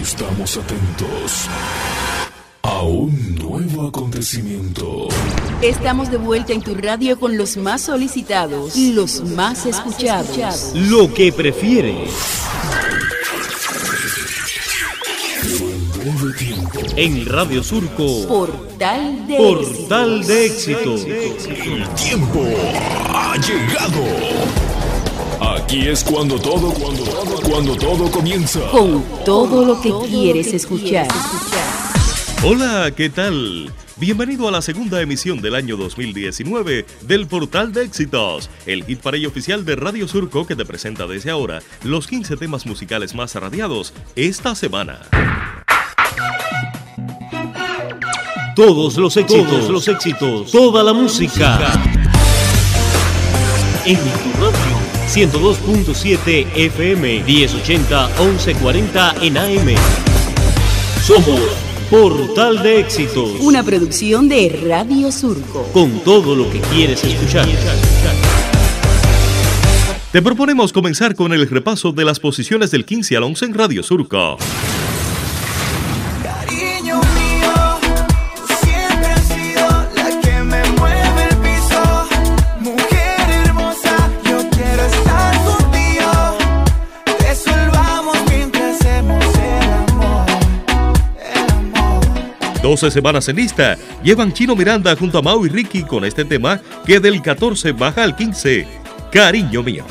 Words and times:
Estamos 0.00 0.56
atentos 0.56 1.48
a 2.62 2.82
un 2.82 3.34
nuevo 3.34 3.88
acontecimiento. 3.88 5.08
Estamos 5.60 6.10
de 6.10 6.16
vuelta 6.16 6.54
en 6.54 6.62
tu 6.62 6.74
radio 6.74 7.20
con 7.20 7.36
los 7.36 7.56
más 7.58 7.82
solicitados 7.82 8.74
y 8.74 8.92
los 8.92 9.22
más 9.22 9.66
escuchados. 9.66 10.72
Lo 10.74 11.12
que 11.12 11.30
prefieres. 11.32 12.10
En 16.96 17.26
Radio 17.26 17.62
Surco. 17.62 18.26
Portal 18.26 19.26
de 19.26 19.36
Portal 19.36 20.26
de 20.26 20.46
éxito. 20.46 20.94
El 20.94 21.88
tiempo 21.90 22.44
ha 23.08 23.36
llegado. 23.36 24.71
Aquí 25.64 25.88
es 25.88 26.04
cuando 26.04 26.38
todo, 26.38 26.72
cuando 26.72 27.04
todo, 27.04 27.40
cuando 27.42 27.76
todo 27.76 28.10
comienza. 28.10 28.60
Con 28.70 29.04
todo 29.24 29.64
lo 29.64 29.80
que 29.80 29.92
quieres 30.08 30.52
escuchar. 30.52 31.06
Hola, 32.44 32.90
¿qué 32.94 33.08
tal? 33.08 33.72
Bienvenido 33.96 34.48
a 34.48 34.50
la 34.50 34.60
segunda 34.60 35.00
emisión 35.00 35.40
del 35.40 35.54
año 35.54 35.76
2019 35.76 36.84
del 37.02 37.26
Portal 37.26 37.72
de 37.72 37.84
Éxitos, 37.84 38.50
el 38.66 38.84
hit 38.84 39.00
parade 39.00 39.26
oficial 39.26 39.64
de 39.64 39.76
Radio 39.76 40.08
Surco 40.08 40.46
que 40.46 40.56
te 40.56 40.64
presenta 40.64 41.06
desde 41.06 41.30
ahora 41.30 41.62
los 41.84 42.06
15 42.06 42.36
temas 42.36 42.66
musicales 42.66 43.14
más 43.14 43.34
radiados 43.34 43.94
esta 44.16 44.54
semana. 44.54 45.00
Todos 48.56 48.96
los 48.96 49.16
éxitos, 49.16 49.48
todos 49.48 49.70
los 49.70 49.88
éxitos, 49.88 50.50
toda 50.50 50.82
la 50.82 50.92
música. 50.92 51.72
En 53.84 53.96
tu 53.96 54.32
radio, 54.40 54.71
102.7 55.12 56.46
FM, 56.54 57.24
1080, 57.24 58.08
1140 58.18 59.14
en 59.20 59.36
AM. 59.36 59.74
Somos 61.02 61.38
Portal 61.90 62.62
de 62.62 62.80
Éxitos. 62.80 63.32
Una 63.40 63.62
producción 63.62 64.26
de 64.26 64.48
Radio 64.66 65.12
Surco. 65.12 65.64
Con 65.74 66.00
todo 66.00 66.34
lo 66.34 66.50
que 66.50 66.60
quieres 66.60 67.04
escuchar. 67.04 67.46
Te 70.12 70.22
proponemos 70.22 70.72
comenzar 70.72 71.14
con 71.14 71.34
el 71.34 71.46
repaso 71.46 71.92
de 71.92 72.06
las 72.06 72.18
posiciones 72.18 72.70
del 72.70 72.86
15 72.86 73.14
al 73.18 73.24
11 73.24 73.44
en 73.44 73.54
Radio 73.54 73.82
Surco. 73.82 74.38
12 92.72 92.90
semanas 92.90 93.28
en 93.28 93.36
lista 93.36 93.76
llevan 94.02 94.32
Chino 94.32 94.56
Miranda 94.56 94.96
junto 94.96 95.18
a 95.18 95.22
Mau 95.22 95.44
y 95.44 95.50
Ricky 95.50 95.82
con 95.82 96.06
este 96.06 96.24
tema 96.24 96.58
que 96.86 97.00
del 97.00 97.20
14 97.20 97.72
baja 97.72 98.02
al 98.02 98.16
15. 98.16 98.66
Cariño 99.12 99.62
mío. 99.62 99.84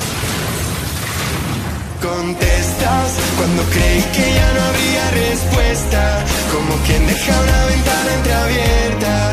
Contestas 2.02 3.18
cuando 3.36 3.62
creí 3.70 4.02
que 4.12 4.34
ya 4.34 4.52
no 4.54 4.62
habría 4.62 5.10
respuesta. 5.30 6.24
Como 6.52 6.74
quien 6.84 7.06
deja 7.06 7.40
una 7.40 7.66
ventana 7.66 8.14
entreabierta 8.16 9.31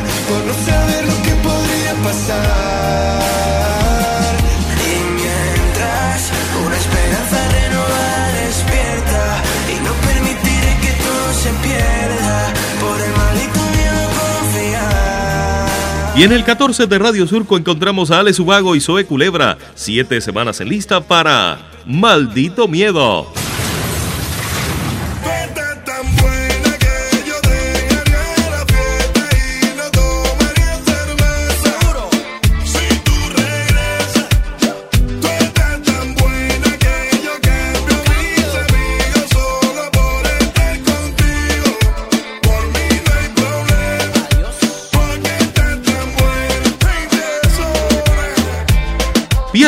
Y 16.20 16.23
en 16.23 16.34
el 16.34 16.44
14 16.44 16.86
de 16.88 17.00
Radio 17.00 17.25
Surco 17.25 17.55
encontramos 17.55 18.11
a 18.11 18.20
Ale 18.20 18.33
Subago 18.33 18.76
y 18.76 18.82
Zoe 18.82 19.05
Culebra. 19.05 19.58
Siete 19.73 20.20
semanas 20.20 20.60
en 20.60 20.67
lista 20.67 20.99
para 20.99 21.60
Maldito 21.86 22.67
Miedo. 22.67 23.39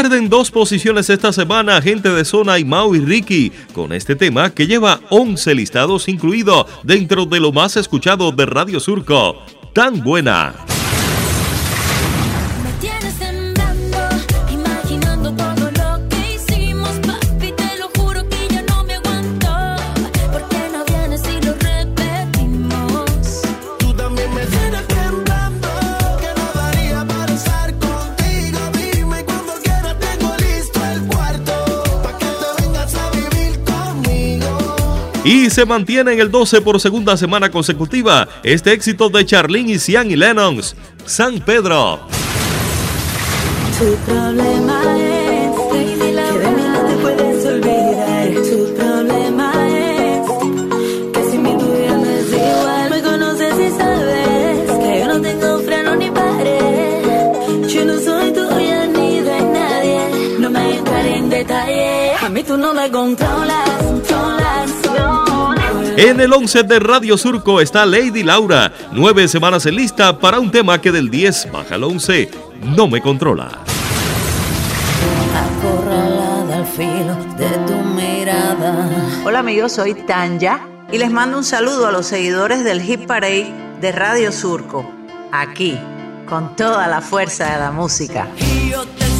Pierden 0.01 0.29
dos 0.29 0.49
posiciones 0.49 1.11
esta 1.11 1.31
semana 1.31 1.79
Gente 1.79 2.09
de 2.09 2.25
Zona 2.25 2.57
y 2.57 2.65
Mau 2.65 2.95
y 2.95 2.99
Ricky 3.01 3.51
con 3.71 3.93
este 3.93 4.15
tema 4.15 4.49
que 4.49 4.65
lleva 4.65 4.99
11 5.11 5.53
listados 5.53 6.07
incluido 6.07 6.65
dentro 6.81 7.27
de 7.27 7.39
lo 7.39 7.51
más 7.51 7.77
escuchado 7.77 8.31
de 8.31 8.47
Radio 8.47 8.79
Surco. 8.79 9.35
Tan 9.73 10.03
buena. 10.03 10.55
Y 35.23 35.51
se 35.51 35.65
mantiene 35.65 36.13
en 36.13 36.19
el 36.19 36.31
12 36.31 36.61
por 36.61 36.79
segunda 36.79 37.15
semana 37.15 37.51
consecutiva 37.51 38.27
este 38.43 38.73
éxito 38.73 39.09
de 39.09 39.23
Charlene 39.23 39.73
y 39.73 39.79
Cian 39.79 40.09
y 40.09 40.15
Lennox. 40.15 40.75
San 41.05 41.39
Pedro. 41.41 41.99
Tu 43.77 43.95
problema 44.11 44.81
es 44.97 45.51
que 45.71 45.95
de 45.97 46.49
mí 46.49 46.63
no 46.73 46.85
te 46.87 46.95
puedes 46.97 47.45
olvidar. 47.45 48.29
Tu 48.49 48.75
problema 48.75 49.53
es 49.67 50.27
que 51.13 51.31
sin 51.31 51.43
mí 51.43 51.55
tu 51.59 51.71
vida 51.71 51.97
no 51.97 52.09
es 52.09 52.29
igual. 52.31 52.89
Me 52.89 53.01
conoces 53.01 53.53
y 53.59 53.77
sabes 53.77 54.71
que 54.79 54.99
yo 54.99 55.07
no 55.07 55.21
tengo 55.21 55.59
freno 55.59 55.95
ni 55.97 56.09
pared. 56.09 57.67
Yo 57.67 57.85
no 57.85 57.99
soy 57.99 58.31
tuya 58.33 58.87
ni 58.87 59.19
de 59.19 59.41
nadie. 59.41 59.99
No 60.39 60.49
me 60.49 60.77
entraré 60.77 61.15
en 61.15 61.29
detalle. 61.29 61.90
A 62.23 62.29
mí 62.29 62.43
tú 62.43 62.55
no 62.55 62.73
me 62.73 62.91
controlas, 62.91 63.69
controlas. 63.81 64.71
En 65.97 66.19
el 66.19 66.31
11 66.31 66.63
de 66.63 66.79
Radio 66.79 67.17
Surco 67.17 67.59
está 67.59 67.85
Lady 67.85 68.21
Laura. 68.23 68.71
Nueve 68.91 69.27
semanas 69.27 69.65
en 69.65 69.75
lista 69.75 70.19
para 70.19 70.39
un 70.39 70.51
tema 70.51 70.79
que 70.79 70.91
del 70.91 71.09
10 71.09 71.51
baja 71.51 71.75
al 71.75 71.83
11. 71.83 72.29
No 72.75 72.87
me 72.87 73.01
controla. 73.01 73.49
Acorralada 75.35 76.57
al 76.57 76.65
filo 76.65 77.15
de 77.37 77.49
tu 77.65 77.73
mirada. 77.89 78.89
Hola 79.25 79.39
amigos, 79.39 79.71
soy 79.71 79.95
Tanya 79.95 80.67
y 80.91 80.99
les 80.99 81.09
mando 81.09 81.39
un 81.39 81.43
saludo 81.43 81.87
a 81.87 81.91
los 81.91 82.05
seguidores 82.05 82.63
del 82.63 82.81
Hit 82.81 83.07
Parade 83.07 83.51
de 83.81 83.91
Radio 83.91 84.31
Surco, 84.31 84.89
aquí, 85.31 85.77
con 86.27 86.55
toda 86.55 86.87
la 86.87 87.01
fuerza 87.01 87.51
de 87.51 87.59
la 87.59 87.71
música. 87.71 88.27
Y 88.37 88.69
yo 88.69 88.85
te 88.85 89.10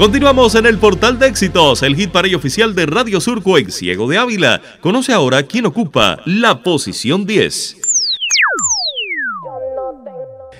Continuamos 0.00 0.54
en 0.54 0.64
el 0.64 0.78
portal 0.78 1.18
de 1.18 1.26
éxitos, 1.26 1.82
el 1.82 1.94
hit 1.94 2.10
parade 2.10 2.34
oficial 2.34 2.74
de 2.74 2.86
Radio 2.86 3.20
Surco 3.20 3.58
en 3.58 3.70
Ciego 3.70 4.08
de 4.08 4.16
Ávila. 4.16 4.62
Conoce 4.80 5.12
ahora 5.12 5.42
quién 5.42 5.66
ocupa 5.66 6.22
la 6.24 6.62
posición 6.62 7.26
10. 7.26 7.76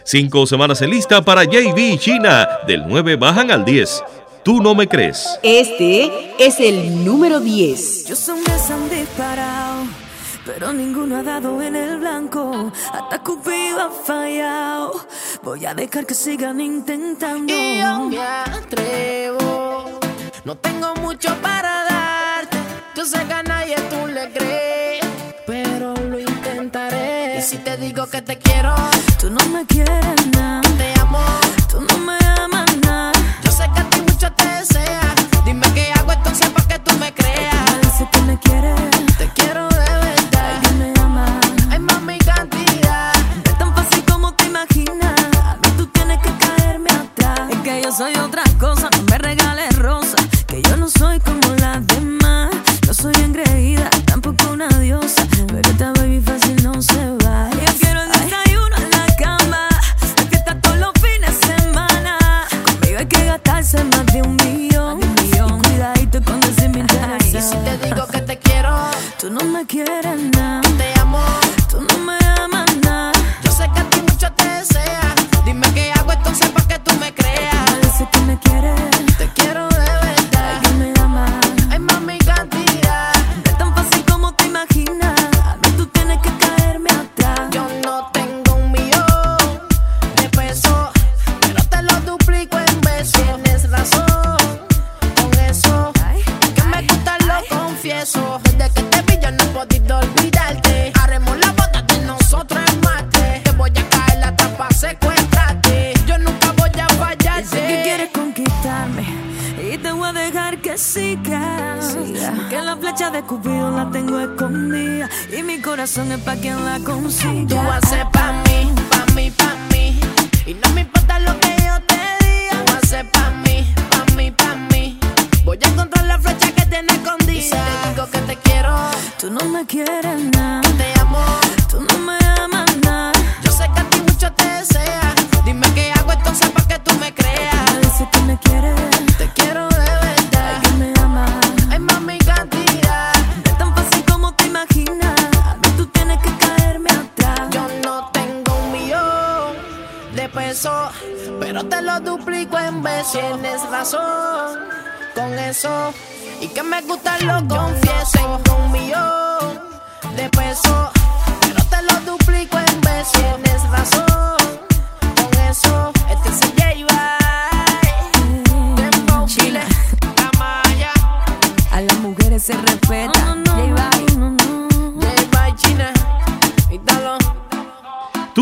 Cinco 0.04 0.46
semanas 0.46 0.82
en 0.82 0.90
lista 0.90 1.25
para 1.25 1.44
JB 1.44 1.78
y 1.78 1.96
China. 1.96 2.46
Del 2.66 2.82
9 2.87 3.16
bajan 3.16 3.50
al 3.50 3.64
10. 3.64 4.04
Tú 4.44 4.60
no 4.60 4.75
me 4.75 4.87
crees. 4.87 5.26
Este 5.42 6.34
es 6.38 6.60
el 6.60 7.02
número 7.02 7.40
10. 7.40 8.08
Yo 8.08 8.16
son 8.16 8.40
disparado, 8.90 9.87
pero 10.52 10.73
ninguno 10.73 11.17
ha 11.17 11.23
dado 11.23 11.62
en 11.62 11.76
el 11.76 11.99
blanco. 11.99 12.73
Hasta 12.93 13.23
Cupido 13.23 13.81
ha 13.81 13.91
fallado. 13.91 15.06
Voy 15.43 15.64
a 15.64 15.75
dejar 15.75 16.06
que 16.06 16.14
sigan 16.14 16.61
intentando. 16.61 17.52
Y 17.52 17.79
yo 17.79 18.00
me 18.06 18.20
atrevo. 18.20 20.00
No 20.44 20.56
tengo 20.56 20.94
mucho 20.97 21.29
para 21.41 21.85
darte. 21.85 22.56
Yo 22.97 23.05
sé 23.05 23.25
que 23.26 23.32
a 23.32 23.43
nadie 23.44 23.76
tú 23.91 24.08
le 24.08 24.32
crees, 24.32 25.06
pero 25.47 25.94
lo 25.94 26.19
intentaré. 26.19 27.38
Y 27.38 27.43
si 27.43 27.58
te 27.58 27.76
digo 27.76 28.06
que 28.06 28.20
te 28.20 28.37
quiero, 28.37 28.75
tú 29.20 29.31
no 29.31 29.44
me 29.47 29.64
quieres 29.67 30.26
nada. 30.32 30.62
Te 30.79 31.00
amo, 31.00 31.25
tú 31.70 31.81
no 31.81 31.97
me 31.99 32.19
amas 32.41 32.76
nada. 32.79 33.12
Yo 33.44 33.52
sé 33.52 33.64
que 33.73 33.81
a 33.81 33.91
ti 33.91 34.00
mucho 34.00 34.32
te 34.32 34.47
desea. 34.49 35.14
Dime 35.44 35.67
qué 35.75 35.93
hago 35.93 36.11
entonces 36.12 36.49
para 36.50 36.67
que 36.67 36.79
tú 36.81 36.93
me 36.99 37.12
creas. 37.14 38.11
Tú 38.11 38.20
me 38.23 38.37
me. 38.37 38.91
Te 39.19 39.29
quiero 39.35 39.69
de 39.69 39.76
verdad. 39.79 40.19
Hay 41.70 41.78
mami 41.78 42.19
cantidad. 42.19 43.12
Es 43.44 43.58
tan 43.58 43.75
fácil 43.75 44.04
como 44.10 44.32
te 44.34 44.46
imaginas. 44.46 45.14
No 45.62 45.70
tú 45.76 45.87
tienes 45.87 46.19
que 46.19 46.31
caerme 46.38 46.90
atrás. 46.90 47.40
Es 47.50 47.58
que 47.58 47.82
yo 47.82 47.92
soy 47.92 48.14
otra 48.16 48.42
cosa. 48.58 48.88
Me 49.10 49.19
regales 49.19 49.76
rosa. 49.78 50.16
Que 50.46 50.62
yo 50.62 50.76
no 50.76 50.88
soy 50.88 51.20
como 51.20 51.54
las 51.56 51.87
demás. 51.87 52.50
Yo 52.87 52.94
soy 52.94 53.14
engreída. 53.25 53.88
Tampoco 54.06 54.52
una 54.52 54.69
diosa. 54.81 55.26
Pero 55.46 55.70
esta 55.70 55.92
baby 55.92 56.20
fácil 56.20 56.62
no 56.62 56.81
se 56.82 57.16
vale. 57.25 57.56
Yo 57.66 57.72
quiero 57.81 58.00
el 58.02 58.10
día 58.26 58.38
y 58.50 58.56
uno 58.56 58.76
en 58.76 58.90
la 58.90 59.06
cama. 59.16 59.69
Es 60.02 60.28
que 60.28 60.37
está 60.37 60.60
todos 60.60 60.78
los 60.78 60.92
fines 61.00 61.40
de 61.40 61.46
semana. 61.56 62.19
Conmigo 62.64 62.98
hay 62.98 63.06
que 63.06 63.25
gastarse 63.26 63.84
más 63.84 64.06
de 64.06 64.22
un 64.22 64.37
millón. 64.37 65.00
Un. 65.02 65.62
Y 65.75 65.78
daí 65.78 66.06
tú 66.06 66.22
cuando 66.25 66.46
decís 66.48 66.69
mi 66.69 66.82
traída. 66.84 67.19
No 67.19 67.20
sé 67.20 67.42
si 67.42 67.56
te 67.56 67.78
digo 67.87 68.06
que 68.06 68.20
te 68.22 68.38
quiero. 68.38 68.76
Tú 69.20 69.31
no 69.31 69.44
me 69.44 69.66
quieres. 69.66 70.00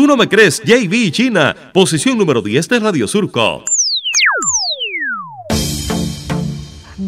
no 0.09 0.17
me 0.17 0.27
crees, 0.27 0.59
JB 0.63 1.11
China, 1.11 1.55
posición 1.71 2.17
número 2.17 2.41
10 2.41 2.67
de 2.67 2.79
Radio 2.79 3.07
Surco. 3.07 3.63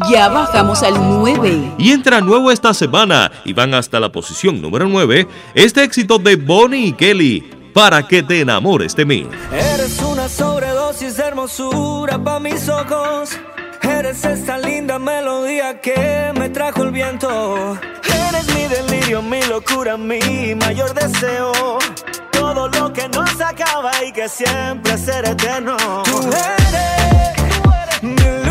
Ya 0.08 0.28
bajamos 0.28 0.84
al 0.84 0.94
9. 0.94 1.74
Y 1.78 1.90
entra 1.90 2.20
nuevo 2.20 2.52
esta 2.52 2.72
semana 2.72 3.32
y 3.44 3.54
van 3.54 3.74
hasta 3.74 3.98
la 3.98 4.12
posición 4.12 4.62
número 4.62 4.86
9 4.86 5.26
este 5.54 5.82
éxito 5.82 6.18
de 6.18 6.36
Bonnie 6.36 6.86
y 6.86 6.92
Kelly, 6.92 7.40
para 7.74 8.06
que 8.06 8.22
te 8.22 8.40
enamores 8.40 8.94
de 8.94 9.04
mí. 9.04 9.26
Eres 9.52 10.00
una 10.00 10.28
sobredosis 10.28 11.16
de 11.16 11.24
hermosura 11.24 12.22
para 12.22 12.38
mis 12.38 12.68
ojos. 12.68 13.30
Eres 13.82 14.24
esta 14.24 14.58
linda 14.58 15.00
melodía 15.00 15.80
que 15.80 16.32
me 16.38 16.50
trajo 16.50 16.84
el 16.84 16.92
viento. 16.92 17.76
Eres 18.28 18.46
mi 18.54 18.68
delirio, 18.68 19.22
mi 19.22 19.42
locura, 19.42 19.96
mi 19.96 20.54
mayor 20.54 20.94
deseo 20.94 21.52
todo 22.54 22.68
lo 22.68 22.92
que 22.92 23.08
nos 23.08 23.40
acaba 23.40 23.90
y 24.04 24.12
que 24.12 24.28
siempre 24.28 24.98
será 24.98 25.30
eterno. 25.30 25.76
Tú 26.04 26.18
eres. 26.28 27.62
Tú 27.62 27.70
eres. 27.70 28.41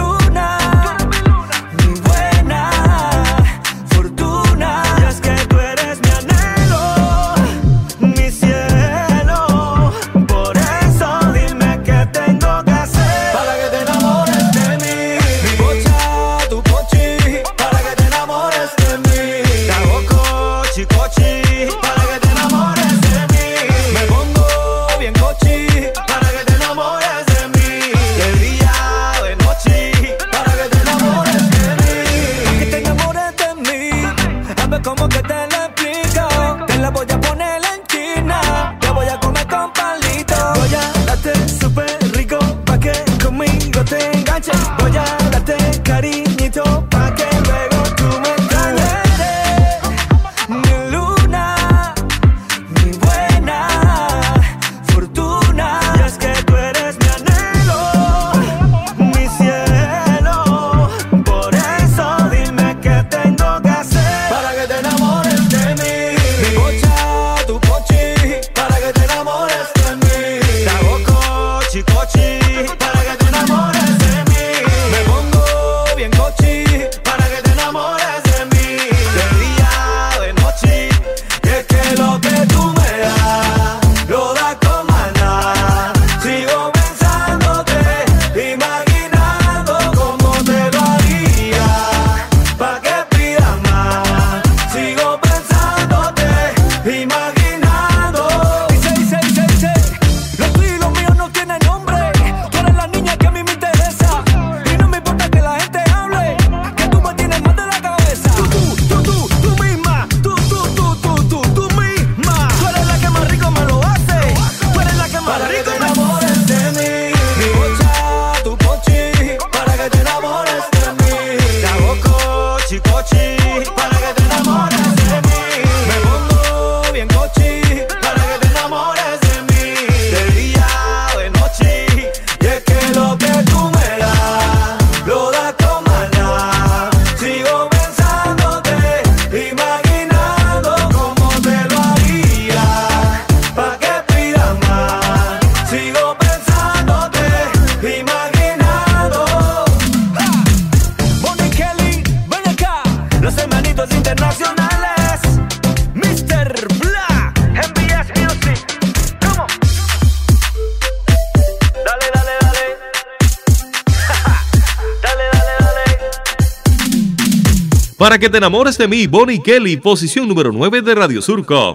Enamores 168.25 168.77
de 168.77 168.87
mí, 168.87 169.07
Bonnie 169.07 169.41
Kelly, 169.41 169.77
posición 169.77 170.27
número 170.27 170.51
9 170.51 170.81
de 170.81 170.95
Radio 170.95 171.21
Surco. 171.21 171.73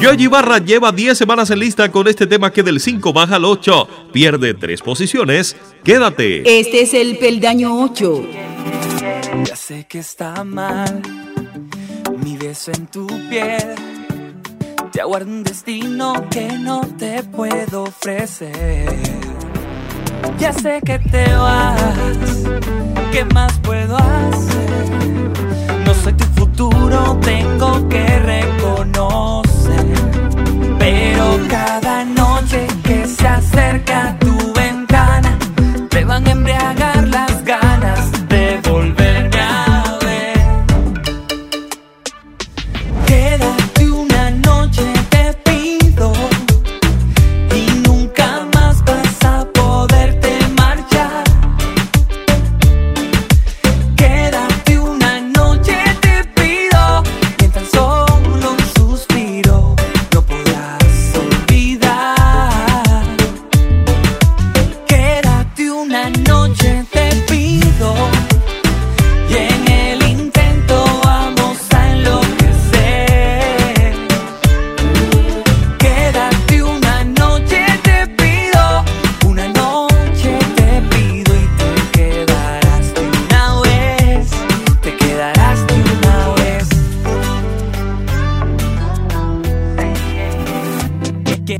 Yoyi 0.00 0.26
Barra 0.26 0.58
lleva 0.58 0.90
10 0.90 1.16
semanas 1.16 1.50
en 1.50 1.60
lista 1.60 1.92
con 1.92 2.08
este 2.08 2.26
tema 2.26 2.52
que 2.52 2.64
del 2.64 2.80
5 2.80 3.12
baja 3.12 3.36
al 3.36 3.44
8. 3.44 3.88
Pierde 4.12 4.54
3 4.54 4.82
posiciones. 4.82 5.56
Quédate. 5.84 6.58
Este 6.58 6.82
es 6.82 6.94
el 6.94 7.18
peldaño 7.18 7.80
8. 7.84 8.26
Ya 9.44 9.54
sé 9.54 9.86
que 9.88 10.00
está 10.00 10.42
mal 10.42 11.02
mi 12.24 12.36
beso 12.36 12.72
en 12.72 12.86
tu 12.88 13.06
piel. 13.30 13.74
Te 14.90 15.00
aguardo 15.00 15.30
un 15.30 15.44
destino 15.44 16.28
que 16.28 16.58
no 16.58 16.80
te 16.98 17.22
puedo 17.22 17.84
ofrecer. 17.84 19.31
Ya 20.38 20.52
sé 20.52 20.80
que 20.84 20.98
te 20.98 21.24
vas, 21.34 21.80
¿qué 23.12 23.24
más 23.26 23.52
puedo 23.60 23.96
hacer? 23.96 24.90
No 25.84 25.94
soy 25.94 26.12
tu 26.14 26.24
futuro, 26.40 27.18
tengo 27.22 27.88
que 27.88 28.04
reconocer. 28.18 29.86
Pero 30.78 31.38
cada 31.48 32.04
noche 32.04 32.66
que 32.82 33.06
se 33.06 33.26
acerca 33.28 34.08
a 34.08 34.18
tu 34.18 34.52
ventana, 34.52 35.38
te 35.90 36.04
van 36.04 36.26
a 36.26 36.30
embriagar 36.30 36.91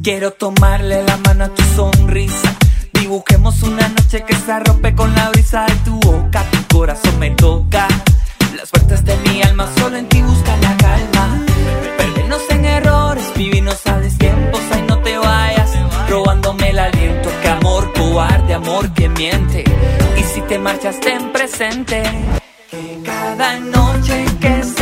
Quiero 0.03 0.33
tomarle 0.33 1.05
la 1.05 1.17
mano 1.19 1.45
a 1.45 1.49
tu 1.49 1.63
sonrisa. 1.77 2.57
Dibujemos 2.93 3.63
una 3.63 3.89
noche 3.89 4.25
que 4.25 4.35
se 4.35 4.51
arrope 4.51 4.97
con 4.97 5.15
la 5.15 5.31
brisa 5.31 5.65
de 5.65 5.75
tu 5.85 5.95
boca. 6.01 6.45
Tu 6.51 6.77
corazón 6.77 7.21
me 7.21 7.31
toca. 7.31 7.87
Las 8.57 8.69
puertas 8.71 9.05
de 9.05 9.17
mi 9.19 9.41
alma 9.43 9.69
solo 9.79 9.97
en 9.97 10.09
ti 10.09 10.21
buscan 10.21 10.61
la 10.61 10.77
calma. 10.77 11.45
Perdernos 11.97 12.43
en 12.51 12.65
errores, 12.65 13.33
vivirnos 13.37 13.87
a 13.87 14.01
destiempos. 14.01 14.61
Ay, 14.73 14.83
no 14.89 14.99
te 14.99 15.17
vayas, 15.19 15.71
robándome 16.09 16.71
el 16.71 16.81
aliento. 16.81 17.29
Que 17.41 17.49
amor 17.49 17.93
cobarde, 17.93 18.55
amor 18.55 18.93
que 18.95 19.09
miente. 19.09 19.63
Y 20.19 20.23
si 20.25 20.41
te 20.41 20.59
marchas, 20.59 20.99
ten 20.99 21.31
presente. 21.33 22.03
Que 22.69 22.99
cada 23.05 23.61
noche 23.61 24.25
que 24.41 24.65
se 24.65 24.82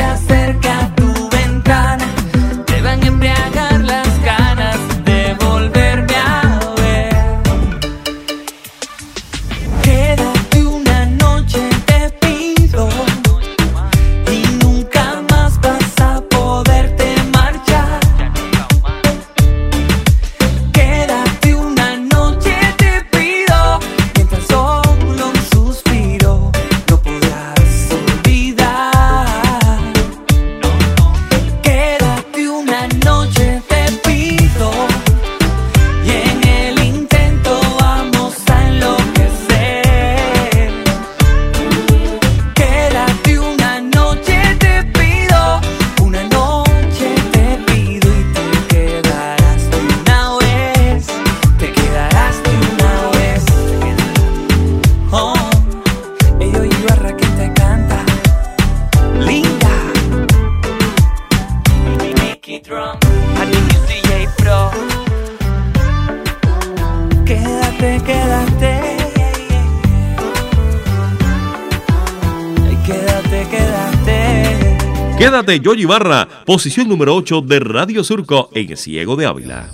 Quédate, 75.40 75.60
Yoyi 75.60 75.86
Barra, 75.86 76.28
posición 76.44 76.86
número 76.86 77.14
8 77.14 77.40
de 77.40 77.60
Radio 77.60 78.04
Surco 78.04 78.50
en 78.52 78.76
Ciego 78.76 79.16
de 79.16 79.24
Ávila. 79.24 79.70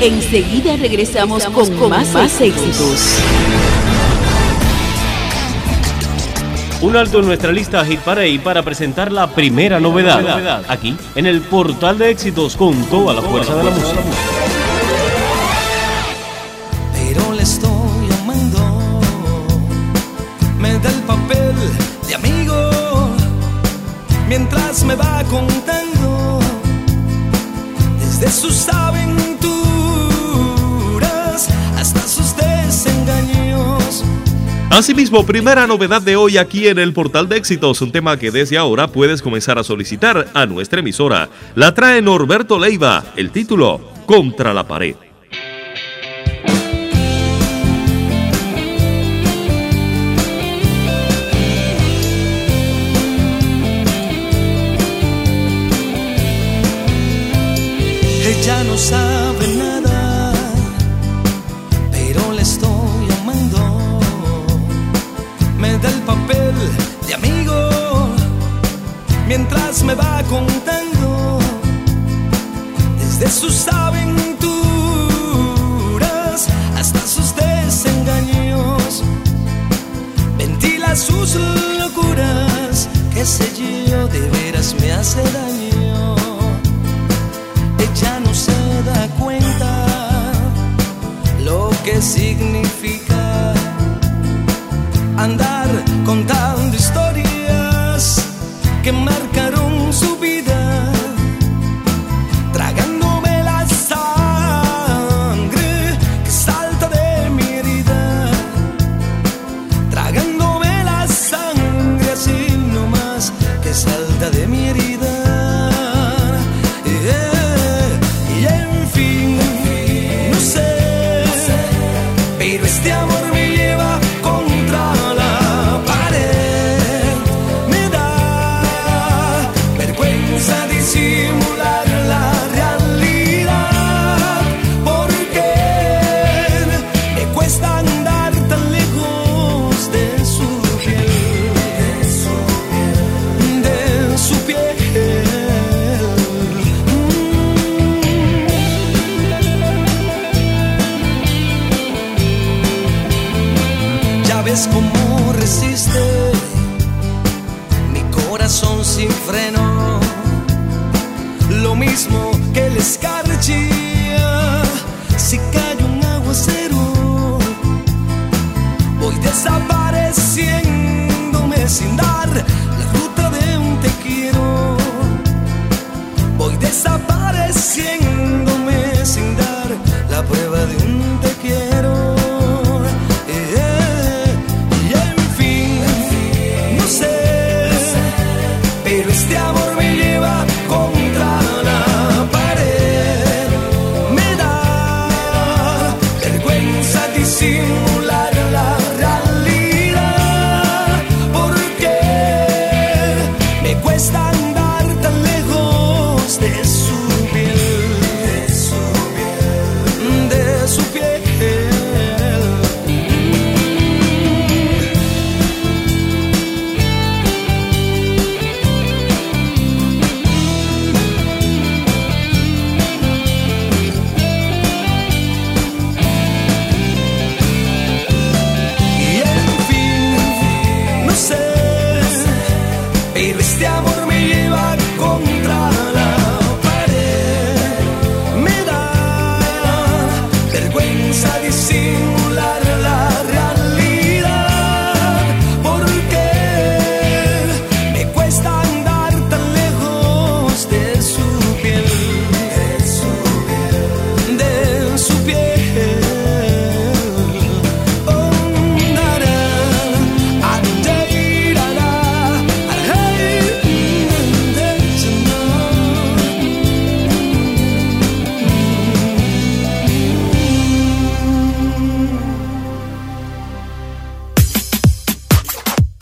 Enseguida 0.00 0.74
regresamos 0.76 1.44
con, 1.44 1.90
más, 1.90 2.14
más 2.14 2.40
éxitos. 2.40 3.18
Un 6.80 6.96
alto 6.96 7.18
en 7.18 7.26
nuestra 7.26 7.52
lista 7.52 7.84
Hit 7.84 8.00
Parade 8.00 8.40
para 8.42 8.62
presentar 8.62 9.12
la 9.12 9.26
primera 9.26 9.80
novedad. 9.80 10.64
Aquí, 10.66 10.96
en 11.14 11.26
el 11.26 11.42
portal 11.42 11.98
de 11.98 12.10
éxitos 12.10 12.56
con 12.56 12.82
toda 12.84 13.12
la 13.12 13.20
fuerza 13.20 13.54
de 13.54 13.64
la 13.64 13.70
música. 13.70 14.00
pero 16.94 17.34
le 17.34 17.42
estoy 17.42 17.68
amando. 18.22 19.00
Me 20.58 20.78
da 20.78 20.88
el 20.88 21.02
papel 21.02 21.54
de 21.54 21.87
me 24.84 24.94
va 24.94 25.24
contando 25.30 26.40
desde 27.98 28.30
sus 28.30 28.68
aventuras 28.68 29.48
hasta 31.74 32.00
sus 32.02 32.36
desengaños. 32.36 34.04
Asimismo, 34.68 35.24
primera 35.24 35.66
novedad 35.66 36.02
de 36.02 36.16
hoy 36.16 36.36
aquí 36.36 36.68
en 36.68 36.78
el 36.78 36.92
portal 36.92 37.30
de 37.30 37.38
éxitos, 37.38 37.80
un 37.80 37.92
tema 37.92 38.18
que 38.18 38.30
desde 38.30 38.58
ahora 38.58 38.88
puedes 38.88 39.22
comenzar 39.22 39.58
a 39.58 39.64
solicitar 39.64 40.28
a 40.34 40.44
nuestra 40.44 40.80
emisora. 40.80 41.30
La 41.54 41.72
trae 41.72 42.02
Norberto 42.02 42.58
Leiva, 42.58 43.04
el 43.16 43.30
título, 43.30 43.80
Contra 44.04 44.52
la 44.52 44.68
pared. 44.68 45.07
Sabe 58.78 59.56
nada, 59.56 60.32
pero 61.90 62.32
le 62.32 62.42
estoy 62.42 63.06
amando. 63.20 64.00
Me 65.58 65.76
da 65.78 65.88
el 65.88 66.00
papel 66.02 66.54
de 67.06 67.14
amigo 67.14 68.08
mientras 69.26 69.82
me 69.82 69.94
va 69.94 70.22
contando 70.30 71.38
desde 72.98 73.28
sus 73.28 73.66
aventuras 73.68 74.48
hasta 76.76 77.00
sus 77.00 77.34
desengaños. 77.34 79.02
Ventila 80.38 80.94
sus 80.94 81.34
locuras, 81.80 82.88
que 83.12 83.26
sé 83.26 83.48
yo, 83.90 84.06
de 84.06 84.20
veras 84.30 84.74
me 84.80 84.92
hace 84.92 85.22
daño 85.22 85.67
significa 92.00 93.54
andar 95.16 95.66
contando 96.04 96.76
historias 96.76 98.24
que 98.82 98.92
marcaron 98.92 99.92
su 99.92 100.17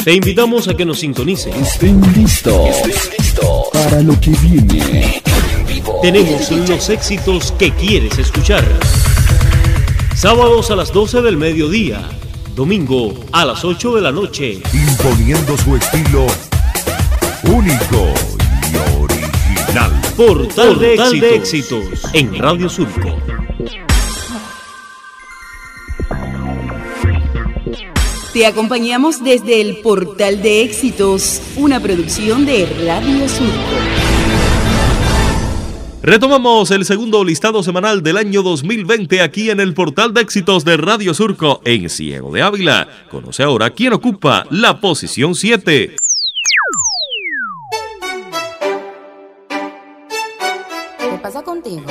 Te 0.07 0.14
invitamos 0.14 0.69
a 0.69 0.77
que 0.77 0.85
nos 0.85 1.01
sintonices. 1.01 1.53
Estén 1.57 2.01
listos 2.14 2.77
para 3.73 4.01
lo 4.03 4.12
que 4.21 4.31
viene. 4.40 5.21
Tenemos 6.01 6.49
los 6.53 6.88
éxitos 6.90 7.51
que 7.59 7.73
quieres 7.73 8.16
escuchar. 8.16 8.64
Sábados 10.14 10.71
a 10.71 10.77
las 10.77 10.92
12 10.92 11.23
del 11.23 11.37
mediodía. 11.37 12.09
Domingo 12.55 13.14
a 13.33 13.45
las 13.45 13.64
8 13.64 13.97
de 13.97 14.01
la 14.01 14.12
noche. 14.12 14.62
Imponiendo 14.73 15.59
su 15.59 15.75
estilo 15.75 16.29
único 17.42 18.07
y 18.71 19.03
original. 19.03 19.90
Portal, 20.16 20.79
de, 20.79 21.35
éxitos 21.35 21.83
en 22.12 22.33
Radio 22.38 22.69
Surco. 22.69 23.26
Te 28.37 28.44
acompañamos 28.44 29.25
desde 29.25 29.62
el 29.62 29.79
Portal 29.79 30.42
de 30.42 30.61
Éxitos, 30.61 31.40
una 31.57 31.81
producción 31.81 32.44
de 32.44 32.66
Radio 32.85 33.27
Surco. 33.31 33.55
Retomamos 36.03 36.70
el 36.70 36.85
segundo 36.85 37.25
listado 37.25 37.62
semanal 37.62 38.03
del 38.03 38.18
año 38.18 38.42
2020 38.42 39.22
aquí 39.22 39.49
en 39.49 39.59
el 39.59 39.72
portal 39.72 40.12
de 40.12 40.20
éxitos 40.20 40.66
de 40.66 40.77
Radio 40.77 41.14
Surco 41.14 41.62
en 41.64 41.88
Ciego 41.88 42.31
de 42.31 42.42
Ávila. 42.42 42.87
Conoce 43.11 43.42
ahora 43.42 43.70
quién 43.70 43.94
ocupa 43.94 44.44
la 44.51 44.83
posición 44.83 45.35
7. 45.35 45.96
¿Qué 50.99 51.18
pasa 51.22 51.42
contigo? 51.42 51.87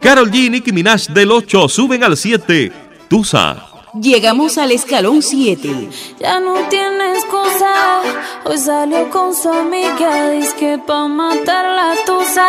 Carol 0.00 0.30
G 0.30 0.36
y 0.36 0.50
Nicki 0.50 0.70
Minaj 0.70 1.08
del 1.08 1.32
8 1.32 1.68
suben 1.68 2.04
al 2.04 2.16
7. 2.16 2.70
Tusa. 3.08 3.69
Llegamos 3.92 4.56
al 4.56 4.70
escalón 4.70 5.20
7. 5.20 5.90
Ya 6.20 6.38
no 6.38 6.54
tiene 6.68 7.14
excusa. 7.14 8.00
Hoy 8.44 8.56
salió 8.56 9.10
con 9.10 9.34
su 9.34 9.48
amiga. 9.48 10.30
Dice 10.30 10.54
que 10.56 10.78
pa' 10.78 11.08
matar 11.08 11.64
la 11.64 11.94
tusa. 12.06 12.46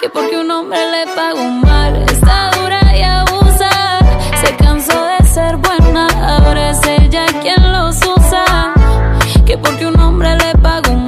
Que 0.00 0.08
porque 0.08 0.38
un 0.38 0.48
hombre 0.48 0.78
le 0.92 1.12
pagó 1.12 1.42
mal. 1.42 1.96
Está 2.02 2.50
dura 2.52 2.80
y 2.96 3.02
abusa. 3.02 3.98
Se 4.40 4.54
cansó 4.56 5.04
de 5.06 5.26
ser 5.26 5.56
buena. 5.56 6.06
Ahora 6.06 6.70
es 6.70 6.86
ella 6.86 7.26
quien 7.42 7.72
los 7.72 7.96
usa. 7.96 8.74
Que 9.44 9.58
porque 9.58 9.86
un 9.86 9.98
hombre 9.98 10.36
le 10.36 10.52
pagó 10.62 10.92
mal. 10.94 11.07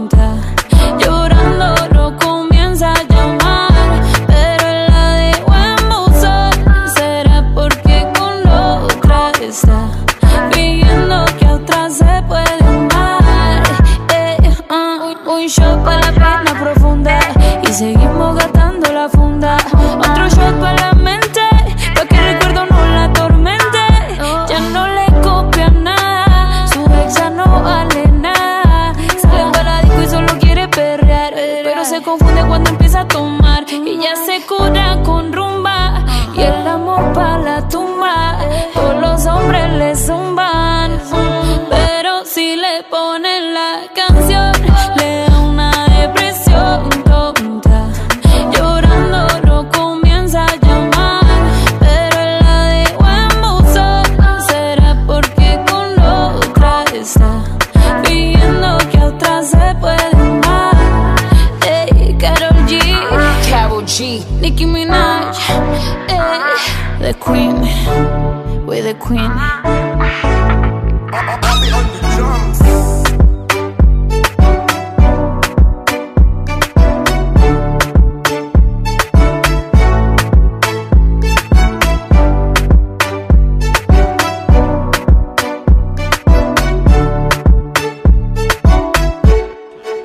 Queen. 69.11 69.51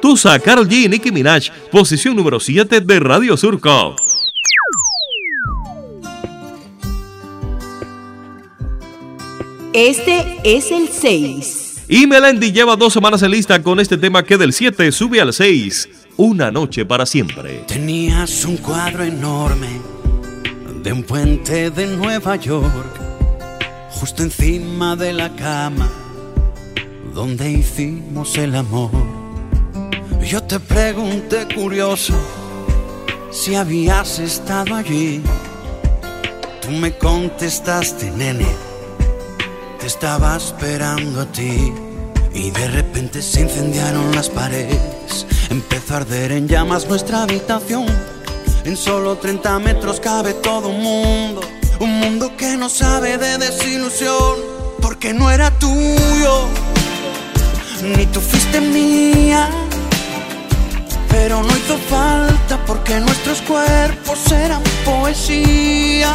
Tusa, 0.00 0.38
Carol 0.38 0.68
G 0.68 0.84
y 0.84 0.88
Nicki 0.88 1.12
Minaj, 1.12 1.50
posición 1.70 2.16
número 2.16 2.40
7 2.40 2.80
de 2.80 3.00
Radio 3.00 3.36
Surco. 3.36 4.05
Este 9.78 10.38
es 10.42 10.70
el 10.70 10.88
6. 10.88 11.84
Y 11.86 12.06
Melendi 12.06 12.50
lleva 12.50 12.76
dos 12.76 12.94
semanas 12.94 13.22
en 13.22 13.30
lista 13.30 13.62
con 13.62 13.78
este 13.78 13.98
tema 13.98 14.22
que 14.22 14.38
del 14.38 14.54
7 14.54 14.90
sube 14.90 15.20
al 15.20 15.34
6. 15.34 15.86
Una 16.16 16.50
noche 16.50 16.86
para 16.86 17.04
siempre. 17.04 17.62
Tenías 17.68 18.46
un 18.46 18.56
cuadro 18.56 19.04
enorme 19.04 19.68
de 20.82 20.94
un 20.94 21.02
puente 21.02 21.70
de 21.70 21.88
Nueva 21.88 22.36
York, 22.36 22.98
justo 23.90 24.22
encima 24.22 24.96
de 24.96 25.12
la 25.12 25.36
cama 25.36 25.90
donde 27.12 27.50
hicimos 27.50 28.34
el 28.38 28.54
amor. 28.54 28.92
Yo 30.26 30.42
te 30.42 30.58
pregunté 30.58 31.46
curioso 31.54 32.14
si 33.30 33.54
habías 33.54 34.20
estado 34.20 34.74
allí. 34.74 35.20
Tú 36.62 36.70
me 36.70 36.96
contestaste, 36.96 38.10
nene, 38.12 38.46
estaba 39.86 40.36
esperando 40.36 41.20
a 41.22 41.26
ti. 41.26 41.72
Y 42.34 42.50
de 42.50 42.68
repente 42.68 43.22
se 43.22 43.42
incendiaron 43.42 44.14
las 44.14 44.28
paredes, 44.28 45.26
empezó 45.48 45.94
a 45.94 45.96
arder 45.98 46.32
en 46.32 46.48
llamas 46.48 46.86
nuestra 46.86 47.22
habitación. 47.22 47.86
En 48.64 48.76
solo 48.76 49.16
30 49.16 49.58
metros 49.60 50.00
cabe 50.00 50.34
todo 50.34 50.68
un 50.68 50.82
mundo, 50.82 51.40
un 51.80 52.00
mundo 52.00 52.36
que 52.36 52.56
no 52.56 52.68
sabe 52.68 53.16
de 53.16 53.38
desilusión, 53.38 54.36
porque 54.82 55.14
no 55.14 55.30
era 55.30 55.50
tuyo, 55.58 56.48
ni 57.96 58.04
tú 58.06 58.20
fuiste 58.20 58.60
mía. 58.60 59.48
Pero 61.08 61.42
no 61.42 61.48
hizo 61.48 61.78
falta 61.88 62.62
porque 62.66 63.00
nuestros 63.00 63.40
cuerpos 63.42 64.30
eran 64.32 64.62
poesía. 64.84 66.12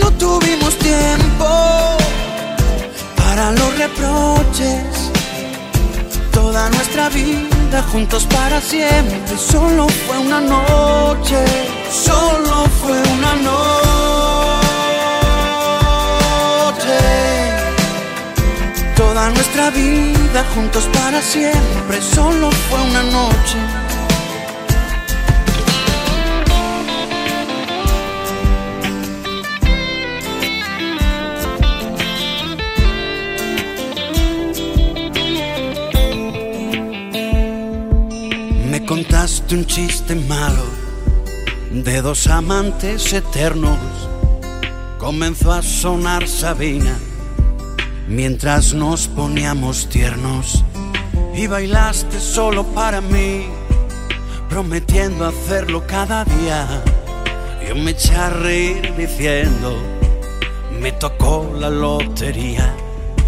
No 0.00 0.10
tuvimos 0.12 0.78
tiempo 0.78 1.96
para 3.36 3.52
los 3.52 3.78
reproches. 3.78 5.12
Toda 6.32 6.70
nuestra 6.70 7.10
vida 7.10 7.82
juntos 7.92 8.24
para 8.24 8.60
siempre. 8.60 9.36
Solo 9.36 9.86
fue 9.88 10.18
una 10.18 10.40
noche. 10.40 11.44
Solo 11.90 12.64
fue 12.80 12.98
una 13.16 13.34
noche. 13.50 13.76
Toda 18.96 19.28
nuestra 19.30 19.70
vida 19.70 20.44
juntos 20.54 20.88
para 20.94 21.20
siempre. 21.20 22.00
Solo 22.00 22.50
fue 22.68 22.80
una 22.80 23.02
noche. 23.02 23.85
Contaste 38.86 39.56
un 39.56 39.66
chiste 39.66 40.14
malo 40.14 40.64
de 41.72 42.00
dos 42.02 42.28
amantes 42.28 43.12
eternos. 43.12 43.78
Comenzó 44.98 45.52
a 45.52 45.62
sonar 45.62 46.28
Sabina 46.28 46.96
mientras 48.06 48.74
nos 48.74 49.08
poníamos 49.08 49.88
tiernos 49.88 50.64
y 51.34 51.48
bailaste 51.48 52.20
solo 52.20 52.64
para 52.64 53.00
mí, 53.00 53.46
prometiendo 54.48 55.26
hacerlo 55.26 55.84
cada 55.86 56.24
día. 56.24 56.82
Yo 57.68 57.74
me 57.74 57.90
eché 57.90 58.14
a 58.14 58.30
reír 58.30 58.94
diciendo, 58.96 59.76
me 60.80 60.92
tocó 60.92 61.52
la 61.58 61.70
lotería 61.70 62.72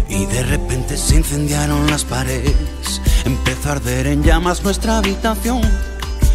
y 0.07 0.25
de 0.25 0.41
repente 0.43 0.95
se 0.95 1.17
incendiaron 1.17 1.85
las 1.87 2.05
paredes, 2.05 2.55
empezó 3.29 3.69
a 3.69 3.71
arder 3.73 4.07
en 4.07 4.23
llamas 4.23 4.63
nuestra 4.63 4.97
habitación. 4.97 5.61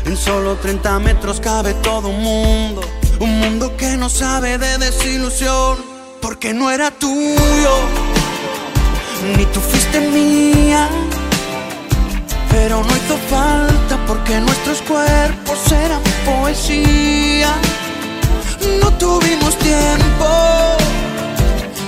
En 0.04 0.16
solo 0.16 0.56
30 0.56 0.98
metros 1.00 1.40
cabe 1.40 1.74
todo 1.74 2.08
un 2.08 2.22
mundo, 2.22 2.82
un 3.20 3.40
mundo 3.40 3.76
que 3.76 3.96
no 3.96 4.08
sabe 4.08 4.58
de 4.58 4.78
desilusión, 4.78 5.78
porque 6.20 6.54
no 6.54 6.70
era 6.70 6.90
tuyo 6.92 7.74
ni 9.36 9.44
tú 9.46 9.60
fuiste 9.60 10.00
mía. 10.00 10.88
Pero 12.50 12.82
no 12.82 12.90
hizo 13.00 13.16
falta 13.28 13.98
porque 14.06 14.38
nuestros 14.38 14.80
cuerpos 14.82 15.72
eran 15.72 16.00
poesía. 16.24 17.52
No 18.80 18.92
tuvimos 18.92 19.56
tiempo 19.58 20.28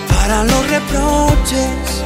para 0.08 0.42
los 0.42 0.62
reproches. 0.68 2.02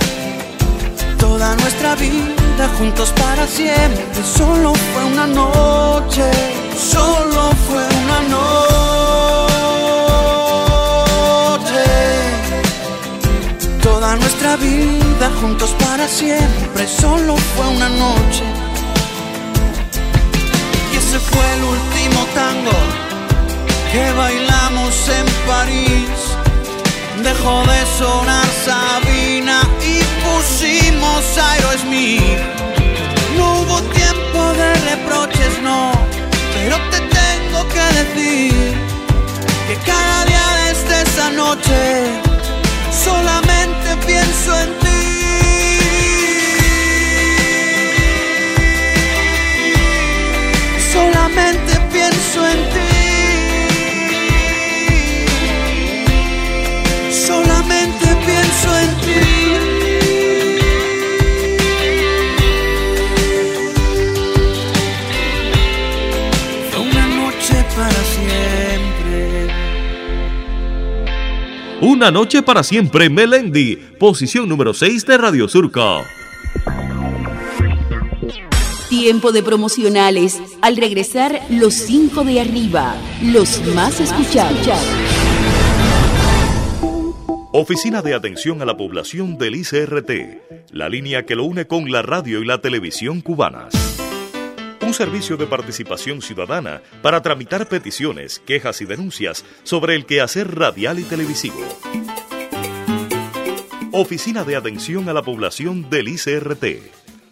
Toda 1.19 1.55
nuestra 1.57 1.95
vida 1.95 2.40
juntos 2.69 3.13
para 3.13 3.47
siempre. 3.47 4.25
Solo 4.25 4.73
fue 4.75 5.05
una 5.05 5.27
noche. 5.27 6.31
Solo 6.77 7.51
fue 7.69 7.85
una 8.03 8.21
noche. 8.29 8.71
Toda 13.83 14.17
nuestra 14.17 14.57
vida 14.57 15.31
juntos 15.41 15.71
para 15.79 16.07
siempre, 16.09 16.87
solo 16.87 17.37
fue 17.37 17.67
una 17.69 17.89
noche. 17.89 18.45
Y 20.93 20.97
ese 20.97 21.19
fue 21.19 21.45
el 21.57 21.65
último 21.65 22.27
tango 22.35 22.77
que 23.93 24.13
bailamos 24.13 25.09
en 25.09 25.27
París. 25.47 26.20
Dejó 27.23 27.63
de 27.67 27.87
sonar 27.99 28.47
Sabina 28.65 29.61
y 29.83 30.03
pusimos 30.25 31.37
Aerosmith. 31.37 32.41
No 33.37 33.61
hubo 33.61 33.83
tiempo 33.83 34.53
de 34.55 34.75
reproches, 34.91 35.61
no, 35.63 35.93
pero 36.55 36.77
te 36.91 37.01
tengo 37.01 37.69
que 37.69 37.85
decir 37.99 38.75
que 39.69 39.77
cada 39.85 40.25
día 40.25 40.47
desde 40.67 41.03
esa 41.03 41.31
noche 41.31 42.23
solamente 43.05 43.97
pienso 44.07 44.59
en 44.59 44.79
ti. 44.79 44.89
Solamente 50.93 51.73
pienso 51.93 52.49
en 52.49 52.59
ti. 52.65 52.70
Una 72.01 72.11
noche 72.11 72.43
para 72.43 72.63
siempre, 72.63 73.11
Melendi, 73.11 73.77
posición 73.77 74.49
número 74.49 74.73
6 74.73 75.05
de 75.05 75.19
Radio 75.19 75.47
Surco. 75.49 76.03
Tiempo 78.89 79.33
de 79.33 79.43
promocionales. 79.43 80.41
Al 80.63 80.79
regresar, 80.79 81.39
los 81.51 81.75
cinco 81.75 82.25
de 82.25 82.41
arriba, 82.41 82.97
los 83.23 83.63
más 83.75 84.01
escuchados. 84.01 84.81
Oficina 87.53 88.01
de 88.01 88.15
Atención 88.15 88.63
a 88.63 88.65
la 88.65 88.79
Población 88.79 89.37
del 89.37 89.57
ICRT, 89.57 90.73
la 90.73 90.89
línea 90.89 91.27
que 91.27 91.37
lo 91.37 91.45
une 91.45 91.67
con 91.67 91.93
la 91.93 92.01
radio 92.01 92.41
y 92.41 92.47
la 92.47 92.63
televisión 92.63 93.21
cubanas. 93.21 93.90
Un 94.83 94.95
servicio 94.95 95.37
de 95.37 95.47
participación 95.47 96.23
ciudadana 96.23 96.81
para 97.03 97.21
tramitar 97.21 97.69
peticiones, 97.69 98.41
quejas 98.47 98.81
y 98.81 98.87
denuncias 98.87 99.45
sobre 99.63 99.95
el 99.95 100.07
quehacer 100.07 100.57
radial 100.57 100.99
y 100.99 101.03
televisivo. 101.05 101.61
Oficina 103.93 104.45
de 104.45 104.57
Atención 104.57 105.07
a 105.09 105.13
la 105.13 105.23
Población 105.23 105.91
del 105.91 106.09
ICRT. 106.09 106.65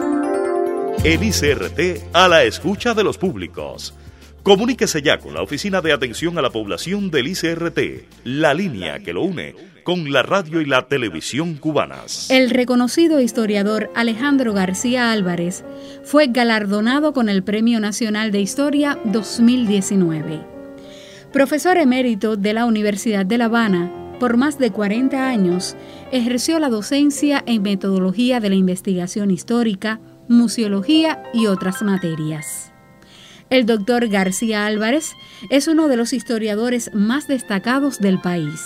El 1.05 1.23
ICRT 1.23 2.13
a 2.13 2.29
la 2.29 2.45
escucha 2.45 2.95
de 2.95 3.05
los 3.05 3.17
públicos. 3.17 3.95
Comuníquese 4.43 5.03
ya 5.03 5.19
con 5.19 5.35
la 5.35 5.43
Oficina 5.43 5.81
de 5.81 5.93
Atención 5.93 6.37
a 6.37 6.43
la 6.43 6.51
Población 6.51 7.13
del 7.13 7.29
ICRT, 7.29 7.79
la 8.25 8.55
línea 8.55 8.99
que 8.99 9.13
lo 9.13 9.23
une 9.23 9.55
con 9.85 10.11
la 10.11 10.25
radio 10.25 10.61
y 10.61 10.65
la 10.65 10.89
televisión 10.89 11.55
cubanas. 11.55 12.29
El 12.29 12.51
reconocido 12.51 13.21
historiador 13.21 13.89
Alejandro 13.95 14.53
García 14.53 15.13
Álvarez 15.13 15.65
fue 16.03 16.27
galardonado 16.27 17.13
con 17.13 17.29
el 17.29 17.45
Premio 17.45 17.79
Nacional 17.79 18.33
de 18.33 18.41
Historia 18.41 18.99
2019. 19.05 20.41
Profesor 21.33 21.77
emérito 21.77 22.37
de 22.37 22.53
la 22.53 22.67
Universidad 22.67 23.25
de 23.25 23.39
La 23.39 23.45
Habana, 23.45 23.93
por 24.19 24.37
más 24.37 24.59
de 24.59 24.73
40 24.73 25.25
años 25.25 25.77
ejerció 26.11 26.59
la 26.59 26.69
docencia 26.69 27.45
en 27.47 27.63
metodología 27.63 28.41
de 28.41 28.49
la 28.49 28.57
investigación 28.57 29.31
histórica, 29.31 30.01
museología 30.29 31.23
y 31.33 31.47
otras 31.47 31.81
materias. 31.83 32.72
El 33.53 33.67
doctor 33.67 34.09
García 34.09 34.65
Álvarez 34.65 35.15
es 35.51 35.69
uno 35.69 35.87
de 35.87 35.99
los 35.99 36.15
historiadores 36.15 36.91
más 36.95 37.29
destacados 37.29 37.99
del 37.99 38.19
país. 38.19 38.63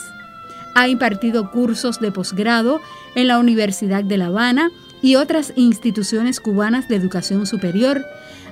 Ha 0.76 0.86
impartido 0.86 1.50
cursos 1.50 1.98
de 1.98 2.12
posgrado 2.12 2.80
en 3.16 3.26
la 3.26 3.40
Universidad 3.40 4.04
de 4.04 4.16
La 4.16 4.26
Habana 4.26 4.70
y 5.02 5.16
otras 5.16 5.52
instituciones 5.56 6.38
cubanas 6.38 6.86
de 6.86 6.94
educación 6.94 7.46
superior, 7.46 8.04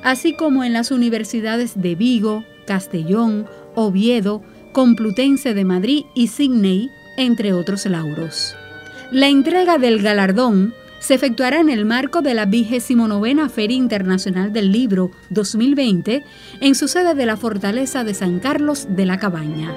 así 0.02 0.34
como 0.34 0.64
en 0.64 0.72
las 0.72 0.90
universidades 0.90 1.80
de 1.80 1.94
Vigo, 1.94 2.44
Castellón, 2.66 3.46
Oviedo, 3.76 4.42
Complutense 4.72 5.54
de 5.54 5.64
Madrid 5.64 6.04
y 6.16 6.26
Sydney, 6.26 6.90
entre 7.16 7.52
otros 7.52 7.86
lauros. 7.86 8.56
La 9.12 9.28
entrega 9.28 9.78
del 9.78 10.02
galardón 10.02 10.74
se 11.04 11.12
efectuará 11.12 11.60
en 11.60 11.68
el 11.68 11.84
marco 11.84 12.22
de 12.22 12.32
la 12.32 12.46
29 12.46 13.50
Feria 13.50 13.76
Internacional 13.76 14.54
del 14.54 14.72
Libro 14.72 15.10
2020 15.28 16.24
en 16.62 16.74
su 16.74 16.88
sede 16.88 17.14
de 17.14 17.26
la 17.26 17.36
Fortaleza 17.36 18.04
de 18.04 18.14
San 18.14 18.38
Carlos 18.38 18.86
de 18.88 19.04
la 19.04 19.18
Cabaña. 19.18 19.70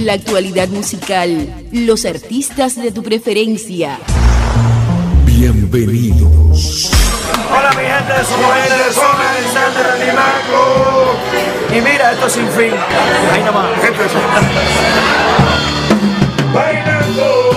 La 0.00 0.12
actualidad 0.12 0.68
musical, 0.68 1.48
los 1.72 2.04
artistas 2.04 2.76
de 2.76 2.92
tu 2.92 3.02
preferencia. 3.02 3.98
Bienvenidos. 5.24 6.90
Hola 7.50 7.70
mi 7.70 7.84
gente, 7.84 8.24
somos 8.28 8.52
gente 8.54 8.84
de 8.84 8.92
zona 8.92 9.34
Center 9.50 9.86
Animaco. 9.86 10.63
Y 11.74 11.80
mira, 11.80 12.12
esto 12.12 12.26
es 12.28 12.32
sin 12.32 12.48
fin. 12.50 12.70
Ahí 13.32 13.42
de 13.42 14.08
zona. 14.08 14.40
Bailando. 16.54 17.50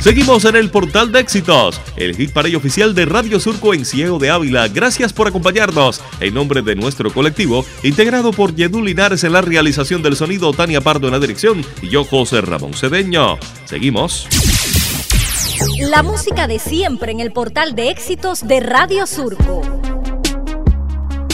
Seguimos 0.00 0.44
en 0.44 0.56
el 0.56 0.70
portal 0.70 1.10
de 1.10 1.20
éxitos, 1.20 1.80
el 1.96 2.16
hit 2.16 2.32
parade 2.32 2.56
oficial 2.56 2.94
de 2.94 3.06
Radio 3.06 3.38
Surco 3.40 3.72
en 3.72 3.84
Ciego 3.84 4.18
de 4.18 4.30
Ávila. 4.30 4.66
Gracias 4.68 5.12
por 5.12 5.28
acompañarnos. 5.28 6.00
En 6.20 6.34
nombre 6.34 6.62
de 6.62 6.74
nuestro 6.74 7.12
colectivo, 7.12 7.64
integrado 7.84 8.32
por 8.32 8.54
Yedú 8.54 8.82
Linares 8.82 9.22
en 9.22 9.32
la 9.32 9.42
realización 9.42 10.02
del 10.02 10.16
sonido, 10.16 10.52
Tania 10.52 10.80
Pardo 10.80 11.06
en 11.06 11.12
la 11.12 11.20
dirección 11.20 11.64
y 11.82 11.88
yo, 11.88 12.04
José 12.04 12.40
Ramón 12.40 12.74
Cedeño. 12.74 13.38
Seguimos. 13.64 14.28
La 15.80 16.02
música 16.02 16.46
de 16.46 16.58
siempre 16.58 17.12
en 17.12 17.20
el 17.20 17.32
portal 17.32 17.74
de 17.74 17.88
éxitos 17.88 18.46
de 18.46 18.60
Radio 18.60 19.06
Surco. 19.06 19.62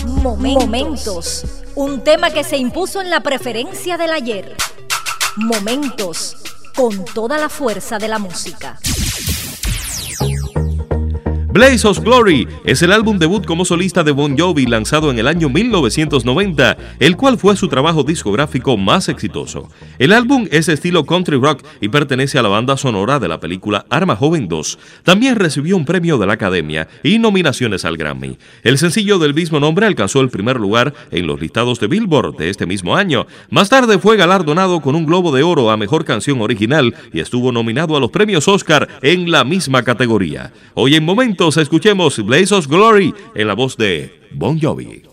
Momentos. 0.05 1.45
Un 1.75 2.05
tema 2.05 2.31
que 2.31 2.45
se 2.45 2.57
impuso 2.57 3.01
en 3.01 3.11
la 3.11 3.21
preferencia 3.21 3.97
del 3.97 4.13
ayer. 4.13 4.55
Momentos. 5.37 6.37
Con 6.77 7.05
toda 7.05 7.37
la 7.37 7.49
fuerza 7.49 7.99
de 7.99 8.09
la 8.09 8.19
música. 8.19 8.79
Blaze 11.53 11.87
of 11.87 12.01
Glory 12.01 12.49
es 12.65 12.81
el 12.81 12.93
álbum 12.93 13.19
debut 13.19 13.45
como 13.45 13.67
solista 13.67 14.03
de 14.03 14.11
Bon 14.11 14.39
Jovi 14.39 14.65
lanzado 14.65 15.11
en 15.11 15.19
el 15.19 15.29
año 15.29 15.51
1990, 15.51 16.79
el 16.99 17.15
cual 17.19 17.37
fue 17.37 17.57
su 17.57 17.69
trabajo 17.69 18.05
discográfico 18.05 18.79
más 18.79 19.11
exitoso. 19.11 19.69
El 19.99 20.15
álbum 20.15 20.49
es 20.51 20.71
estilo 20.71 21.05
country 21.05 21.37
rock 21.37 21.63
y 21.83 21.91
pertenece 21.91 22.39
a 22.39 22.43
la 22.43 22.49
banda 22.49 22.79
sonora 22.79 23.19
de 23.19 23.29
la 23.29 23.39
película 23.39 23.85
Arma 23.91 24.17
Joven 24.17 24.49
2. 24.49 24.79
También 25.03 25.37
recibió 25.37 25.77
un 25.77 25.85
premio 25.85 26.17
de 26.17 26.27
la 26.27 26.33
Academia 26.33 26.89
y 27.03 27.19
nominaciones 27.19 27.85
al 27.85 27.99
Grammy. 27.99 28.39
El 28.63 28.79
sencillo 28.79 29.19
del 29.19 29.35
mismo 29.35 29.61
nombre 29.61 29.85
alcanzó 29.85 30.23
el 30.23 30.31
primer 30.31 30.59
lugar 30.59 30.95
en 31.11 31.27
los 31.27 31.39
listados 31.39 31.79
de 31.81 31.87
Billboard 31.87 32.39
de 32.39 32.49
este 32.49 32.65
mismo 32.65 32.97
año. 32.97 33.27
Más 33.51 33.69
tarde 33.69 33.99
fue 33.99 34.17
galardonado 34.17 34.81
con 34.81 34.95
un 34.95 35.05
Globo 35.05 35.33
de 35.33 35.43
Oro 35.43 35.71
a 35.71 35.77
Mejor 35.77 36.07
Canción 36.07 36.41
Original 36.41 36.95
y 37.13 37.21
estuvo 37.21 37.53
nominado 37.53 37.95
a 37.95 38.01
los 38.01 38.11
premios 38.11 38.49
Oscar 38.49 38.89
en 39.03 39.31
la 39.31 39.45
misma 39.45 39.83
categoría. 39.83 40.51
Hoy 40.73 40.95
en 40.95 41.05
momento 41.05 41.42
escuchemos 41.51 42.25
Blaze 42.25 42.55
of 42.55 42.69
Glory 42.69 43.13
en 43.35 43.49
la 43.49 43.55
voz 43.55 43.77
de 43.77 44.11
Bon 44.31 44.59
Jovi. 44.61 45.12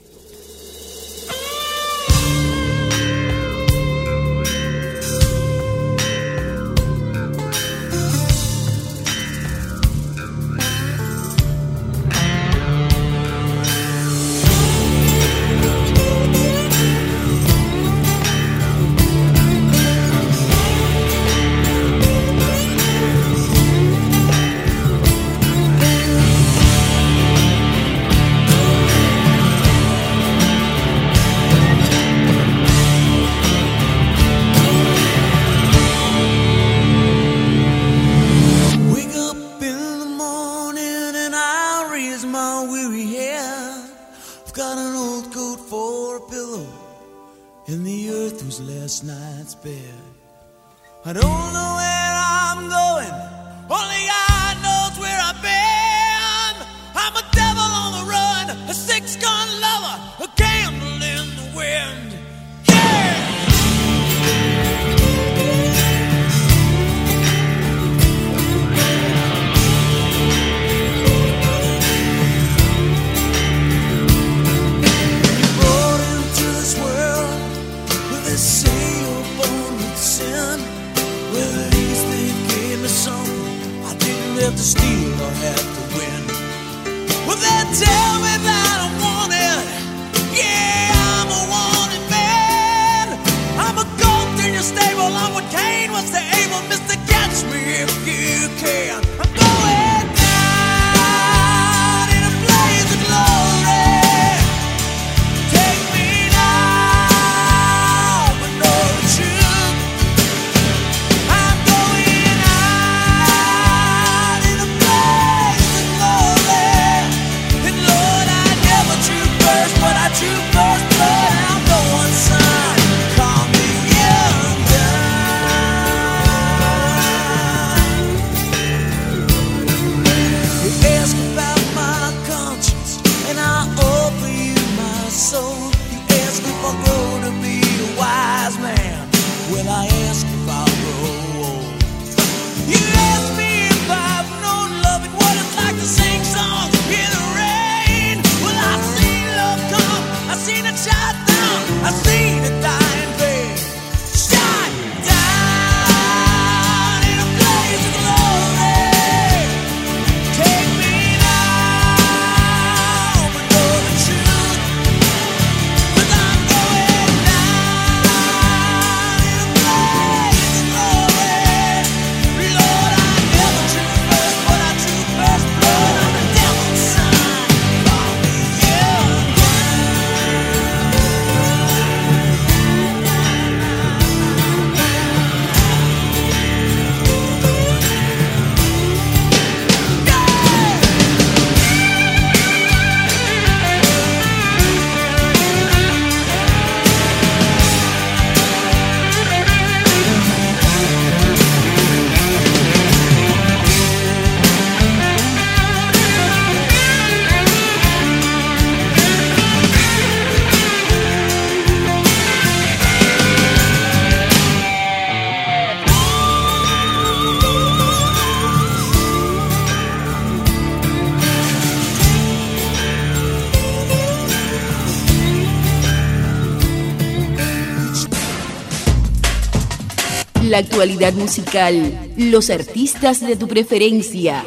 Actualidad 230.79 231.11
musical, 231.11 232.09
los 232.15 232.49
artistas 232.49 233.19
de 233.19 233.35
tu 233.35 233.49
preferencia. 233.49 234.45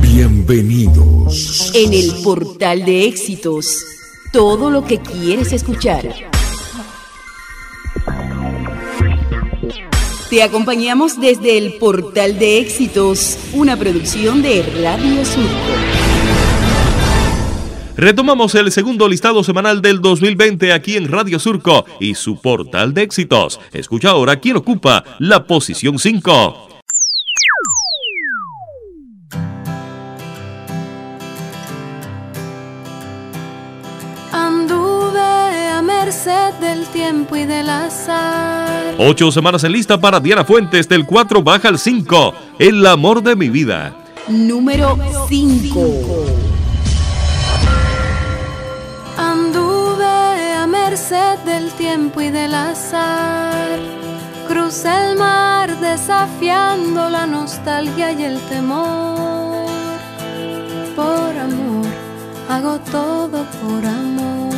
Bienvenidos. 0.00 1.72
En 1.74 1.92
el 1.92 2.22
portal 2.22 2.84
de 2.84 3.06
éxitos, 3.06 3.84
todo 4.32 4.70
lo 4.70 4.84
que 4.84 5.00
quieres 5.00 5.52
escuchar. 5.52 6.14
Te 10.30 10.44
acompañamos 10.44 11.20
desde 11.20 11.58
el 11.58 11.78
portal 11.78 12.38
de 12.38 12.60
éxitos, 12.60 13.36
una 13.52 13.76
producción 13.76 14.42
de 14.42 14.62
Radio 14.62 15.24
Surco. 15.24 16.09
Retomamos 18.00 18.54
el 18.54 18.72
segundo 18.72 19.06
listado 19.06 19.44
semanal 19.44 19.82
del 19.82 20.00
2020 20.00 20.72
aquí 20.72 20.96
en 20.96 21.06
Radio 21.06 21.38
Surco 21.38 21.84
y 22.00 22.14
su 22.14 22.40
portal 22.40 22.94
de 22.94 23.02
éxitos. 23.02 23.60
Escucha 23.74 24.08
ahora 24.08 24.40
quién 24.40 24.56
ocupa 24.56 25.04
la 25.18 25.44
posición 25.44 25.98
5. 25.98 26.68
Anduve 34.32 35.20
a 35.20 35.82
merced 35.82 36.54
del 36.58 36.86
tiempo 36.86 37.36
y 37.36 37.44
del 37.44 37.68
azar. 37.68 38.94
Ocho 38.96 39.30
semanas 39.30 39.62
en 39.64 39.72
lista 39.72 40.00
para 40.00 40.20
Diana 40.20 40.46
Fuentes 40.46 40.88
del 40.88 41.04
4 41.04 41.42
baja 41.42 41.68
al 41.68 41.78
5. 41.78 42.34
El 42.58 42.86
amor 42.86 43.22
de 43.22 43.36
mi 43.36 43.50
vida. 43.50 43.94
Número 44.26 44.96
5. 45.28 46.29
Del 51.10 51.72
tiempo 51.72 52.20
y 52.20 52.30
del 52.30 52.54
azar. 52.54 53.80
Crucé 54.46 54.90
el 55.08 55.16
mar 55.16 55.76
desafiando 55.80 57.10
la 57.10 57.26
nostalgia 57.26 58.12
y 58.12 58.22
el 58.22 58.38
temor. 58.42 59.66
Por 60.94 61.36
amor, 61.36 61.86
hago 62.48 62.78
todo 62.92 63.44
por 63.60 63.84
amor. 63.84 64.54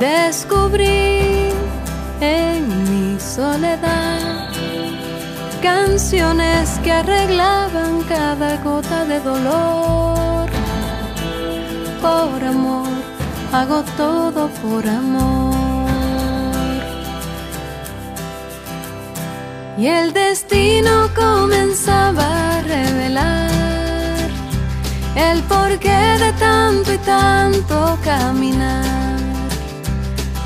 Descubrí 0.00 1.50
en 2.20 2.60
mi 2.90 3.20
soledad 3.20 4.48
canciones 5.62 6.80
que 6.82 6.90
arreglaban 6.90 8.02
cada 8.08 8.56
gota 8.64 9.04
de 9.04 9.20
dolor. 9.20 10.49
Por 12.00 12.42
amor, 12.42 12.88
hago 13.52 13.82
todo 13.96 14.48
por 14.62 14.86
amor. 14.86 15.54
Y 19.76 19.86
el 19.86 20.12
destino 20.12 21.08
comenzaba 21.14 22.58
a 22.58 22.62
revelar 22.62 23.50
el 25.14 25.42
porqué 25.42 26.18
de 26.18 26.32
tanto 26.38 26.92
y 26.92 26.98
tanto 26.98 27.98
caminar. 28.02 29.18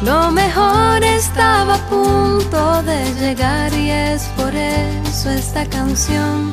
Lo 0.03 0.31
mejor 0.31 1.03
estaba 1.03 1.77
a 1.77 1.89
punto 1.89 2.83
de 2.83 3.15
llegar 3.15 3.73
y 3.73 3.91
es 3.91 4.25
por 4.37 4.55
eso 4.55 5.31
esta 5.31 5.65
canción 5.67 6.53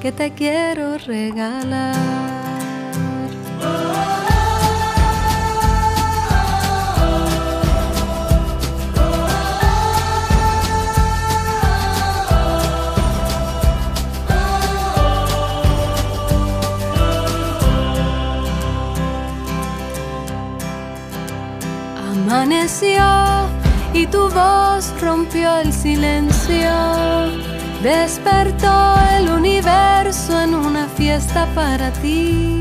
que 0.00 0.12
te 0.12 0.32
quiero 0.32 0.98
regalar. 0.98 2.53
Y 23.92 24.06
tu 24.06 24.30
voz 24.30 24.94
rompió 24.98 25.54
el 25.58 25.70
silencio. 25.70 26.70
Despertó 27.82 28.94
el 29.18 29.28
universo 29.28 30.40
en 30.40 30.54
una 30.54 30.88
fiesta 30.88 31.46
para 31.54 31.90
ti. 31.92 32.60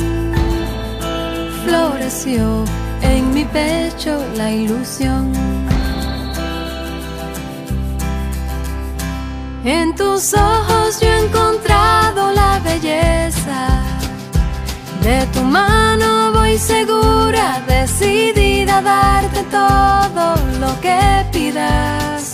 Floreció 1.64 2.66
en 3.02 3.34
mi 3.34 3.46
pecho 3.46 4.22
la 4.36 4.52
ilusión. 4.52 5.32
En 9.64 9.96
tus 9.96 10.34
ojos 10.34 11.00
yo 11.00 11.08
he 11.08 11.26
encontrado 11.26 12.34
la 12.34 12.60
belleza. 12.60 13.82
De 15.02 15.26
tu 15.28 15.44
mano 15.44 16.34
voy 16.34 16.58
segura, 16.58 17.62
decidida 17.70 18.53
a 18.78 18.82
darte 18.82 19.44
todo 19.60 20.26
lo 20.60 20.72
que 20.82 21.00
pidas. 21.32 22.34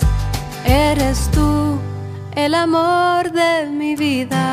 Eres 0.65 1.29
tú 1.31 1.77
el 2.33 2.53
amor 2.53 3.31
de 3.31 3.65
mi 3.79 3.95
vida. 3.95 4.45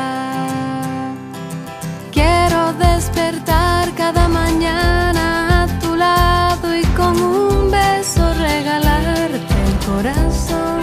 Quiero 2.11 2.73
despertar 2.73 3.83
cada 3.95 4.27
mañana 4.27 5.63
a 5.63 5.79
tu 5.79 5.95
lado 5.95 6.75
y 6.75 6.83
con 6.99 7.13
un 7.21 7.71
beso 7.71 8.23
regalarte 8.33 9.55
el 9.67 9.73
corazón. 9.89 10.81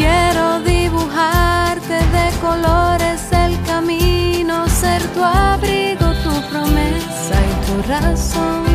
Quiero 0.00 0.60
dibujarte 0.60 1.96
de 2.16 2.26
colores 2.46 3.20
el 3.32 3.54
camino, 3.64 4.66
ser 4.68 5.02
tu 5.14 5.22
abrigo, 5.22 6.06
tu 6.24 6.34
promesa 6.50 7.34
y 7.50 7.54
tu 7.66 7.74
razón. 7.92 8.73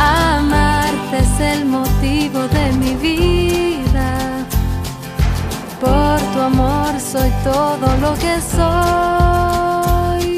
Amarte 0.00 1.18
es 1.18 1.40
el 1.40 1.66
motivo 1.66 2.40
de 2.48 2.72
mi 2.72 2.94
vida. 2.94 4.46
Por 5.78 6.18
tu 6.32 6.40
amor 6.40 6.98
soy 6.98 7.30
todo 7.44 7.86
lo 8.04 8.14
que 8.14 8.40
soy. 8.56 10.30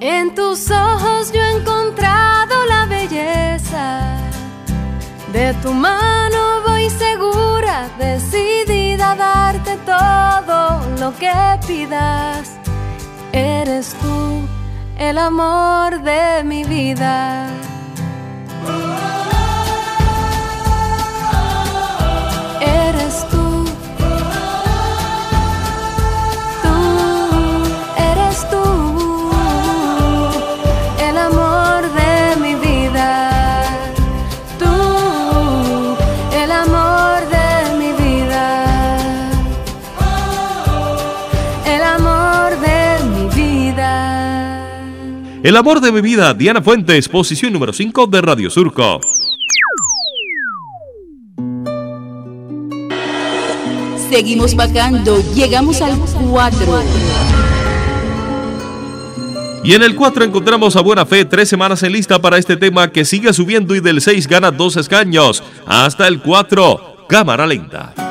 En 0.00 0.34
tus 0.34 0.70
ojos 0.70 1.30
yo 1.32 1.40
he 1.42 1.58
encontrado 1.58 2.54
la 2.66 2.86
belleza. 2.86 4.16
De 5.34 5.52
tu 5.62 5.74
mano 5.74 6.62
voy 6.66 6.88
segura, 6.88 7.90
decidida 7.98 9.10
a 9.10 9.16
darte 9.16 9.76
todo 9.84 10.80
lo 10.98 11.14
que 11.18 11.30
pidas. 11.66 12.56
Eres 13.32 13.94
tú 14.00 14.48
el 15.00 15.16
amor 15.16 16.02
de 16.02 16.44
mi 16.44 16.62
vida. 16.62 17.48
El 45.42 45.56
amor 45.56 45.80
de 45.80 45.90
mi 45.90 46.02
vida, 46.02 46.34
Diana 46.34 46.60
Fuentes, 46.60 47.08
posición 47.08 47.54
número 47.54 47.72
5 47.72 48.06
de 48.08 48.20
Radio 48.20 48.50
Surco. 48.50 49.00
Seguimos 54.10 54.54
bajando, 54.54 55.18
llegamos 55.34 55.80
al 55.80 55.98
4. 55.98 56.82
Y 59.64 59.72
en 59.72 59.82
el 59.82 59.96
4 59.96 60.24
encontramos 60.24 60.76
a 60.76 60.82
Buena 60.82 61.06
Fe, 61.06 61.24
tres 61.24 61.48
semanas 61.48 61.82
en 61.84 61.92
lista 61.92 62.20
para 62.20 62.36
este 62.36 62.58
tema 62.58 62.92
que 62.92 63.06
sigue 63.06 63.32
subiendo 63.32 63.74
y 63.74 63.80
del 63.80 64.02
6 64.02 64.26
gana 64.26 64.50
dos 64.50 64.76
escaños. 64.76 65.42
Hasta 65.66 66.06
el 66.06 66.20
4, 66.20 67.06
cámara 67.08 67.46
lenta. 67.46 68.09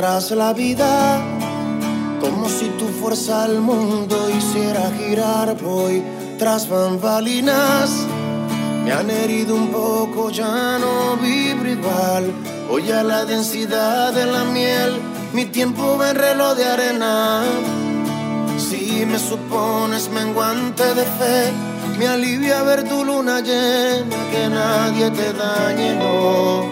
Tras 0.00 0.30
la 0.30 0.54
vida 0.54 1.20
como 2.22 2.48
si 2.48 2.70
tu 2.78 2.88
fuerza 2.88 3.44
al 3.44 3.60
mundo 3.60 4.30
hiciera 4.30 4.90
girar. 4.96 5.54
Voy 5.60 6.02
tras 6.38 6.70
bambalinas, 6.70 7.90
me 8.82 8.92
han 8.92 9.10
herido 9.10 9.54
un 9.54 9.68
poco, 9.68 10.30
ya 10.30 10.78
no 10.78 11.18
vibro 11.18 11.68
igual. 11.68 12.32
Voy 12.70 12.90
a 12.90 13.02
la 13.02 13.26
densidad 13.26 14.14
de 14.14 14.24
la 14.24 14.44
miel, 14.44 14.98
mi 15.34 15.44
tiempo 15.44 15.98
va 15.98 16.12
en 16.12 16.16
reloj 16.16 16.56
de 16.56 16.64
arena. 16.64 17.42
Si 18.56 19.04
me 19.04 19.18
supones 19.18 20.08
menguante 20.08 20.94
de 20.94 21.04
fe, 21.04 21.52
me 21.98 22.08
alivia 22.08 22.62
ver 22.62 22.84
tu 22.84 23.04
luna 23.04 23.40
llena, 23.42 24.16
que 24.32 24.48
nadie 24.48 25.10
te 25.10 25.30
dañe, 25.34 25.94
no, 25.96 26.62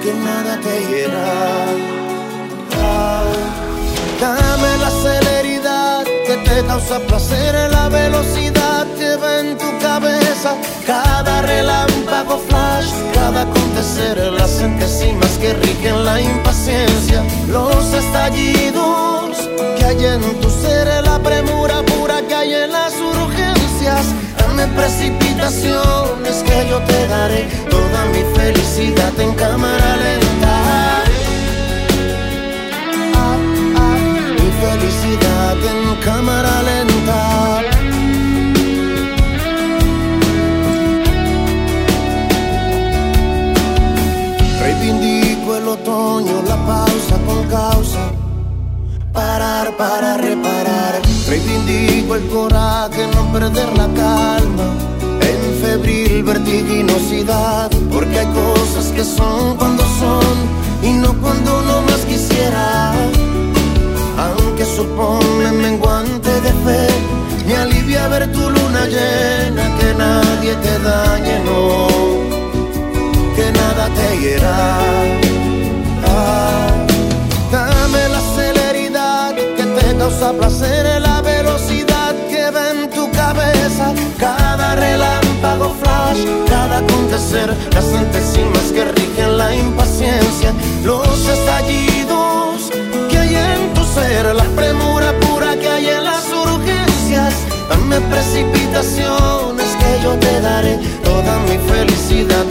que 0.00 0.14
nada 0.14 0.60
te 0.60 0.74
hiera. 0.86 2.03
Dame 4.20 4.76
la 4.78 4.90
celeridad 4.90 6.04
que 6.26 6.36
te 6.48 6.64
causa 6.66 6.98
placer, 7.00 7.54
la 7.70 7.88
velocidad 7.88 8.86
que 8.98 9.16
va 9.16 9.40
en 9.40 9.58
tu 9.58 9.78
cabeza, 9.80 10.56
cada 10.86 11.42
relámpago 11.42 12.38
flash, 12.48 12.90
cada 13.12 13.42
acontecer, 13.42 14.16
las 14.32 14.50
centésimas 14.58 15.30
que 15.40 15.52
rigen 15.54 16.04
la 16.04 16.20
impaciencia, 16.20 17.22
los 17.48 17.92
estallidos 17.92 19.36
que 19.76 19.84
hay 19.84 20.04
en 20.06 20.40
tu 20.40 20.50
ser, 20.50 20.86
la 21.04 21.18
premura 21.18 21.82
pura 21.82 22.22
que 22.26 22.34
hay 22.34 22.54
en 22.54 22.72
las 22.72 22.94
urgencias. 22.94 24.06
Dame 24.38 24.66
precipitaciones 24.68 26.42
que 26.44 26.68
yo 26.68 26.78
te 26.82 27.08
daré 27.08 27.42
toda 27.68 28.04
mi 28.06 28.22
felicidad 28.36 29.18
en 29.18 29.34
cámara 29.34 29.96
lenta. 29.96 30.23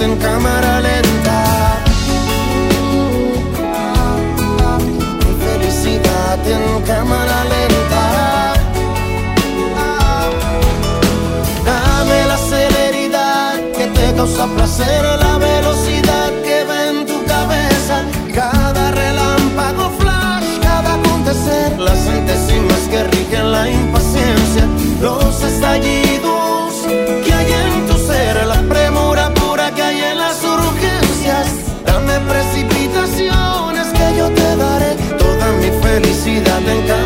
En 0.04 0.18
cámara 0.18 0.82
lenta. 0.82 1.40
Mi 5.26 5.34
felicidad 5.46 6.48
en 6.48 6.82
cámara 6.82 7.44
lenta. 7.54 8.54
Dame 11.66 12.26
la 12.32 12.38
celeridad 12.38 13.54
que 13.78 13.88
te 13.88 14.14
causa 14.16 14.46
tenga 36.66 37.03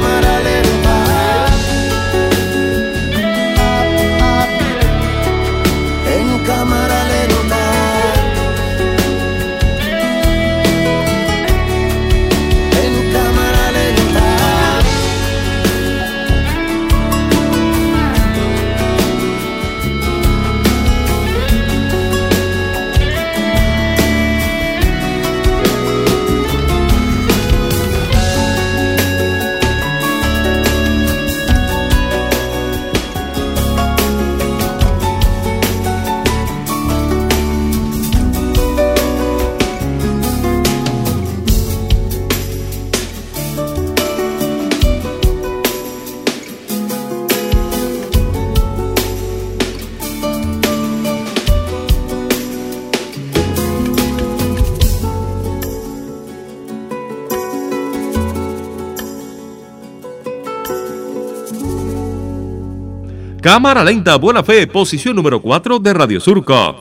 Cámara 63.48 63.82
Lenta 63.82 64.18
Buena 64.18 64.44
Fe, 64.44 64.68
posición 64.68 65.16
número 65.16 65.42
4 65.42 65.80
de 65.80 65.94
Radio 65.94 66.20
Surco. 66.20 66.76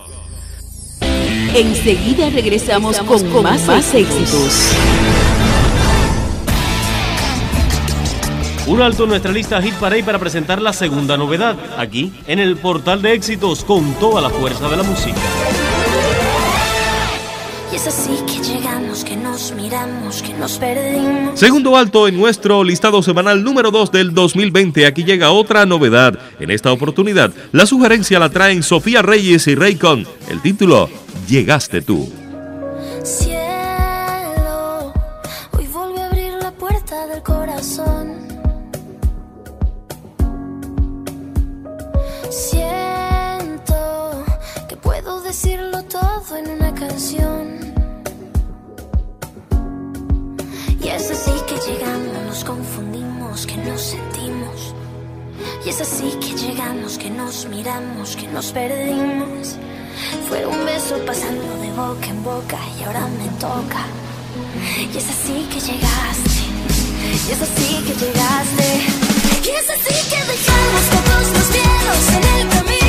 Enseguida 1.55 2.29
regresamos 2.29 2.99
con, 3.03 3.25
con 3.31 3.45
más, 3.45 3.65
más 3.69 3.95
éxitos. 3.95 4.73
Un 8.67 8.83
alto 8.83 9.05
en 9.05 9.11
nuestra 9.11 9.31
lista 9.31 9.63
Hit 9.63 9.75
Parade 9.75 10.03
para 10.03 10.19
presentar 10.19 10.61
la 10.61 10.73
segunda 10.73 11.17
novedad, 11.17 11.57
aquí 11.79 12.13
en 12.27 12.41
el 12.41 12.57
portal 12.57 13.01
de 13.01 13.13
éxitos 13.13 13.65
con 13.65 13.95
toda 14.01 14.21
la 14.21 14.31
fuerza 14.31 14.69
de 14.69 14.77
la 14.77 14.83
música. 14.83 15.21
Y 17.77 17.79
es 17.79 17.87
así 17.89 18.17
que 18.27 18.43
llegamos, 18.43 19.05
que 19.05 19.17
nos 19.17 19.53
miramos, 19.53 20.23
que 20.23 20.33
nos 20.33 20.57
perdimos. 20.57 21.39
Segundo 21.39 21.77
alto 21.77 22.09
en 22.09 22.17
nuestro 22.17 22.65
listado 22.65 23.03
semanal 23.03 23.45
número 23.45 23.71
2 23.71 23.93
del 23.93 24.15
2020. 24.15 24.87
Aquí 24.87 25.05
llega 25.05 25.31
otra 25.31 25.67
novedad. 25.67 26.19
En 26.41 26.51
esta 26.51 26.73
oportunidad, 26.73 27.35
la 27.53 27.67
sugerencia 27.67 28.19
la 28.19 28.31
traen 28.31 28.63
Sofía 28.63 29.03
Reyes 29.03 29.47
y 29.47 29.55
Raycon. 29.55 30.07
El 30.31 30.41
título, 30.41 30.89
Llegaste 31.29 31.83
tú. 31.83 32.11
Cielo, 33.05 34.95
hoy 35.53 35.67
vuelve 35.67 36.01
a 36.01 36.07
abrir 36.07 36.33
la 36.41 36.53
puerta 36.53 37.07
del 37.09 37.23
corazón. 37.23 38.27
Siento 42.31 44.25
que 44.67 44.79
puedo 44.79 45.21
decirlo 45.21 45.83
todo 45.85 46.39
en 46.39 46.53
una 46.53 46.75
canción. 46.75 47.46
Es 51.07 51.21
así 51.21 51.33
que 51.47 51.55
llegamos, 51.71 52.25
nos 52.27 52.45
confundimos, 52.45 53.47
que 53.47 53.57
nos 53.59 53.81
sentimos. 53.81 54.75
Y 55.65 55.69
es 55.69 55.81
así 55.81 56.11
que 56.21 56.35
llegamos, 56.37 56.99
que 56.99 57.11
nos 57.11 57.47
miramos, 57.47 58.17
que 58.17 58.27
nos 58.27 58.51
perdimos. 58.51 59.57
Fue 60.29 60.45
un 60.45 60.65
beso 60.65 60.97
pasando 61.07 61.57
de 61.59 61.71
boca 61.71 62.07
en 62.09 62.25
boca 62.25 62.59
y 62.79 62.83
ahora 62.83 63.07
me 63.19 63.29
toca. 63.39 63.87
Y 64.93 64.97
es 64.97 65.09
así 65.09 65.47
que 65.53 65.61
llegaste, 65.61 66.43
y 67.29 67.31
es 67.31 67.43
así 67.43 67.71
que 67.87 67.95
llegaste. 68.05 68.69
Y 69.45 69.51
es 69.51 69.71
así 69.71 70.11
que 70.11 70.21
dejamos 70.33 70.85
todos 70.91 71.27
los 71.35 71.51
miedos 71.51 72.09
en 72.17 72.41
el 72.41 72.49
camino. 72.49 72.86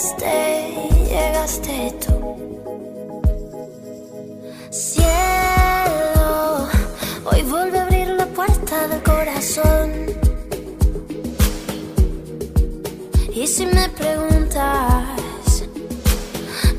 Llegaste, 0.00 0.74
llegaste 1.08 1.94
tú. 2.06 2.36
Cielo, 4.70 5.08
hoy 7.24 7.42
vuelve 7.42 7.78
a 7.78 7.82
abrir 7.82 8.08
la 8.08 8.26
puerta 8.26 8.88
del 8.88 9.02
corazón. 9.02 10.06
Y 13.34 13.46
si 13.46 13.66
me 13.66 13.88
preguntas, 13.90 15.64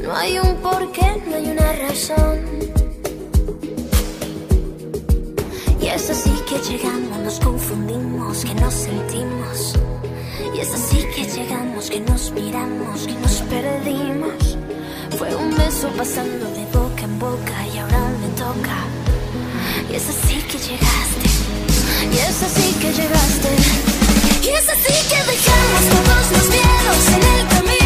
no 0.01 0.15
hay 0.15 0.39
un 0.39 0.55
porqué, 0.55 1.21
no 1.27 1.35
hay 1.35 1.51
una 1.51 1.73
razón. 1.73 2.39
Y 5.79 5.87
es 5.87 6.09
así 6.09 6.31
que 6.47 6.59
llegamos, 6.59 7.19
nos 7.19 7.39
confundimos, 7.39 8.45
que 8.45 8.55
nos 8.55 8.73
sentimos. 8.73 9.75
Y 10.55 10.59
es 10.59 10.73
así 10.73 11.05
que 11.15 11.23
llegamos, 11.25 11.89
que 11.89 11.99
nos 11.99 12.31
miramos, 12.31 13.07
que 13.07 13.13
nos 13.13 13.41
perdimos. 13.53 14.57
Fue 15.17 15.33
un 15.35 15.55
beso 15.55 15.87
pasando 15.97 16.45
de 16.51 16.65
boca 16.77 17.03
en 17.03 17.19
boca 17.19 17.67
y 17.73 17.77
ahora 17.77 18.01
me 18.21 18.27
toca. 18.35 18.77
Y 19.89 19.95
es 19.95 20.09
así 20.09 20.35
que 20.49 20.57
llegaste, 20.57 21.27
y 22.11 22.17
es 22.17 22.43
así 22.43 22.73
que 22.81 22.91
llegaste. 22.93 23.49
Y 24.43 24.49
es 24.49 24.69
así 24.69 24.95
que 25.09 25.19
dejamos 25.31 25.83
todos 25.93 26.31
los 26.31 26.49
miedos 26.49 27.07
en 27.15 27.39
el 27.39 27.47
camino. 27.47 27.80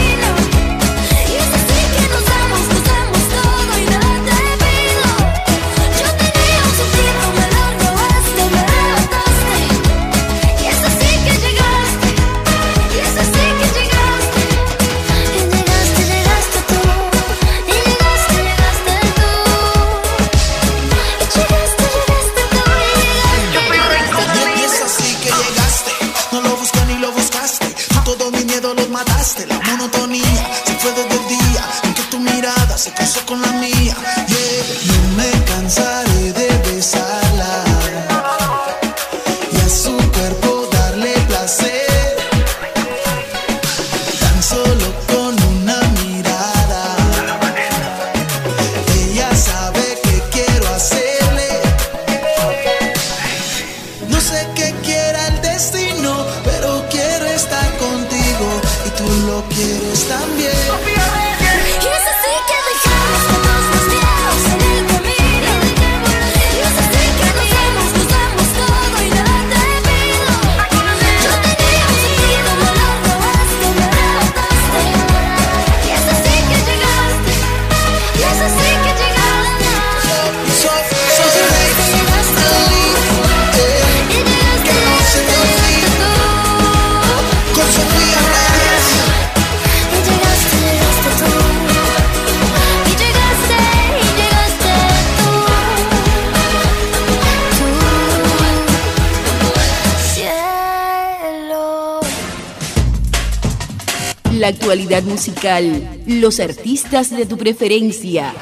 Actualidad 104.85 105.03
musical, 105.03 105.99
los 106.05 106.39
artistas 106.39 107.09
de 107.09 107.25
tu 107.25 107.37
preferencia. 107.37 108.35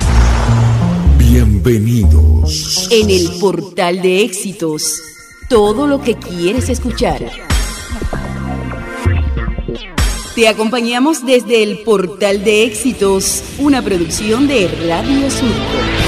Bienvenidos. 1.17 2.89
En 2.91 3.09
el 3.09 3.29
portal 3.39 4.01
de 4.01 4.23
éxitos, 4.23 5.01
todo 5.47 5.87
lo 5.87 6.01
que 6.01 6.15
quieres 6.15 6.67
escuchar. 6.67 7.31
Te 10.35 10.47
acompañamos 10.49 11.25
desde 11.25 11.63
el 11.63 11.79
portal 11.83 12.43
de 12.43 12.65
éxitos, 12.65 13.43
una 13.59 13.81
producción 13.81 14.47
de 14.47 14.67
Radio 14.67 15.31
Surco. 15.31 16.02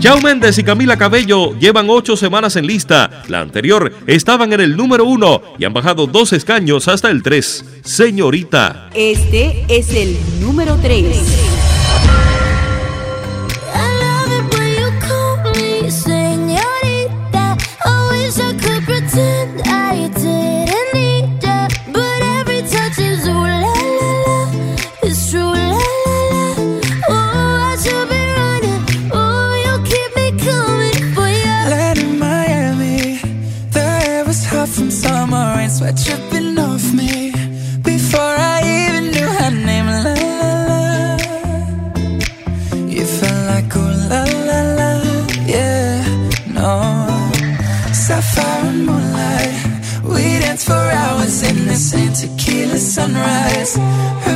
Chao 0.00 0.20
Méndez 0.20 0.56
y 0.58 0.62
Camila 0.62 0.96
Cabello 0.96 1.58
llevan 1.58 1.90
ocho 1.90 2.16
semanas 2.16 2.54
en 2.54 2.68
lista. 2.68 3.24
La 3.26 3.40
anterior 3.40 3.92
estaban 4.06 4.52
en 4.52 4.60
el 4.60 4.76
número 4.76 5.04
uno 5.04 5.42
y 5.58 5.64
han 5.64 5.72
bajado 5.72 6.06
dos 6.06 6.32
escaños 6.32 6.86
hasta 6.86 7.10
el 7.10 7.20
tres. 7.20 7.64
Señorita. 7.82 8.90
Este 8.94 9.64
es 9.68 9.92
el 9.92 10.16
número 10.40 10.78
3. 10.80 11.47
Sunrise. 53.08 54.27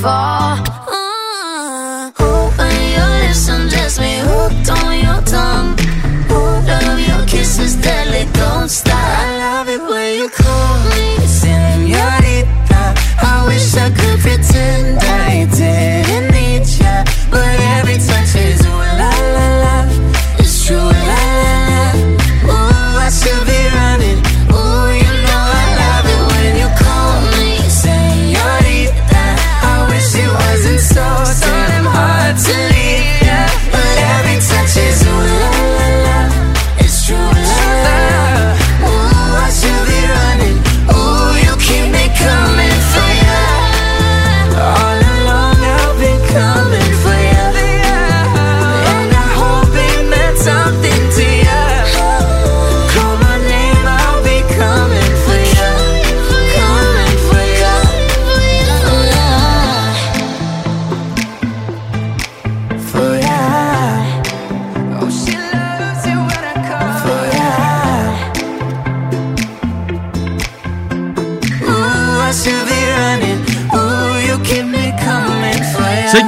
Fall. 0.00 0.37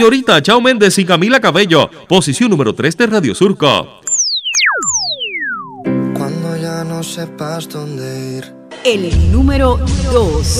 Señorita 0.00 0.40
Chao 0.40 0.62
Méndez 0.62 0.96
y 0.96 1.04
Camila 1.04 1.40
Cabello, 1.40 1.90
posición 2.08 2.48
número 2.48 2.74
3 2.74 2.96
de 2.96 3.06
Radio 3.06 3.34
Surco. 3.34 4.00
Cuando 6.14 6.56
ya 6.56 6.84
no 6.84 7.02
sepas 7.02 7.68
dónde 7.68 8.38
ir. 8.38 8.50
El 8.82 9.30
número 9.30 9.78
2. 10.10 10.58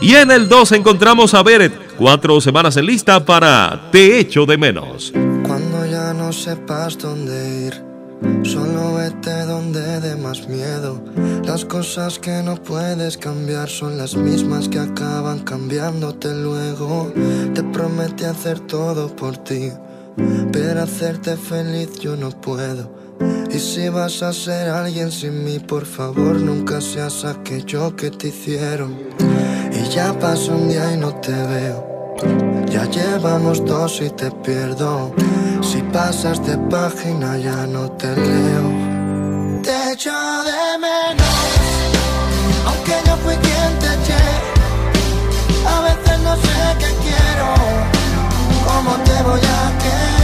Y 0.00 0.14
en 0.14 0.30
el 0.30 0.48
2 0.48 0.70
encontramos 0.70 1.34
a 1.34 1.42
Beret, 1.42 1.72
cuatro 1.98 2.40
semanas 2.40 2.76
en 2.76 2.86
lista 2.86 3.24
para 3.24 3.90
Te 3.90 4.20
echo 4.20 4.46
de 4.46 4.56
menos. 4.56 5.12
Cuando 5.44 5.84
ya 5.86 6.14
no 6.14 6.32
sepas 6.32 6.98
dónde 6.98 7.66
ir. 7.66 7.91
Solo 8.42 8.94
vete 8.94 9.44
donde 9.46 10.00
dé 10.00 10.16
más 10.16 10.48
miedo. 10.48 11.02
Las 11.44 11.64
cosas 11.64 12.18
que 12.18 12.42
no 12.42 12.56
puedes 12.56 13.16
cambiar 13.16 13.68
son 13.68 13.98
las 13.98 14.14
mismas 14.16 14.68
que 14.68 14.78
acaban 14.78 15.40
cambiándote 15.40 16.34
luego. 16.34 17.12
Te 17.54 17.62
prometí 17.62 18.24
hacer 18.24 18.60
todo 18.60 19.14
por 19.14 19.36
ti, 19.38 19.70
pero 20.52 20.82
hacerte 20.82 21.36
feliz 21.36 21.98
yo 22.00 22.16
no 22.16 22.30
puedo. 22.30 22.90
Y 23.50 23.58
si 23.58 23.88
vas 23.88 24.22
a 24.22 24.32
ser 24.32 24.68
alguien 24.68 25.12
sin 25.12 25.44
mí, 25.44 25.58
por 25.58 25.84
favor 25.84 26.36
nunca 26.36 26.80
seas 26.80 27.24
aquello 27.24 27.94
que 27.96 28.10
te 28.10 28.28
hicieron. 28.28 28.96
Y 29.72 29.88
ya 29.90 30.18
pasó 30.18 30.54
un 30.54 30.68
día 30.68 30.94
y 30.94 30.96
no 30.96 31.14
te 31.16 31.32
veo. 31.32 31.91
Ya 32.72 32.86
llevamos 32.86 33.62
dos 33.66 34.00
y 34.00 34.08
te 34.08 34.30
pierdo. 34.30 35.12
Si 35.60 35.82
pasas 35.92 36.42
de 36.46 36.56
página 36.56 37.36
ya 37.36 37.66
no 37.66 37.90
te 37.92 38.16
leo. 38.16 39.62
Te 39.62 39.92
echo 39.92 40.10
de 40.10 40.78
menos, 40.78 41.36
aunque 42.66 42.94
yo 43.06 43.16
fui 43.18 43.36
quien 43.36 43.78
te 43.78 43.88
eché. 43.96 44.24
A 45.74 45.80
veces 45.82 46.18
no 46.20 46.34
sé 46.34 46.58
qué 46.80 46.90
quiero, 47.04 47.48
cómo 48.66 48.92
te 49.04 49.22
voy 49.22 49.40
a 49.40 49.78
querer. 49.82 50.21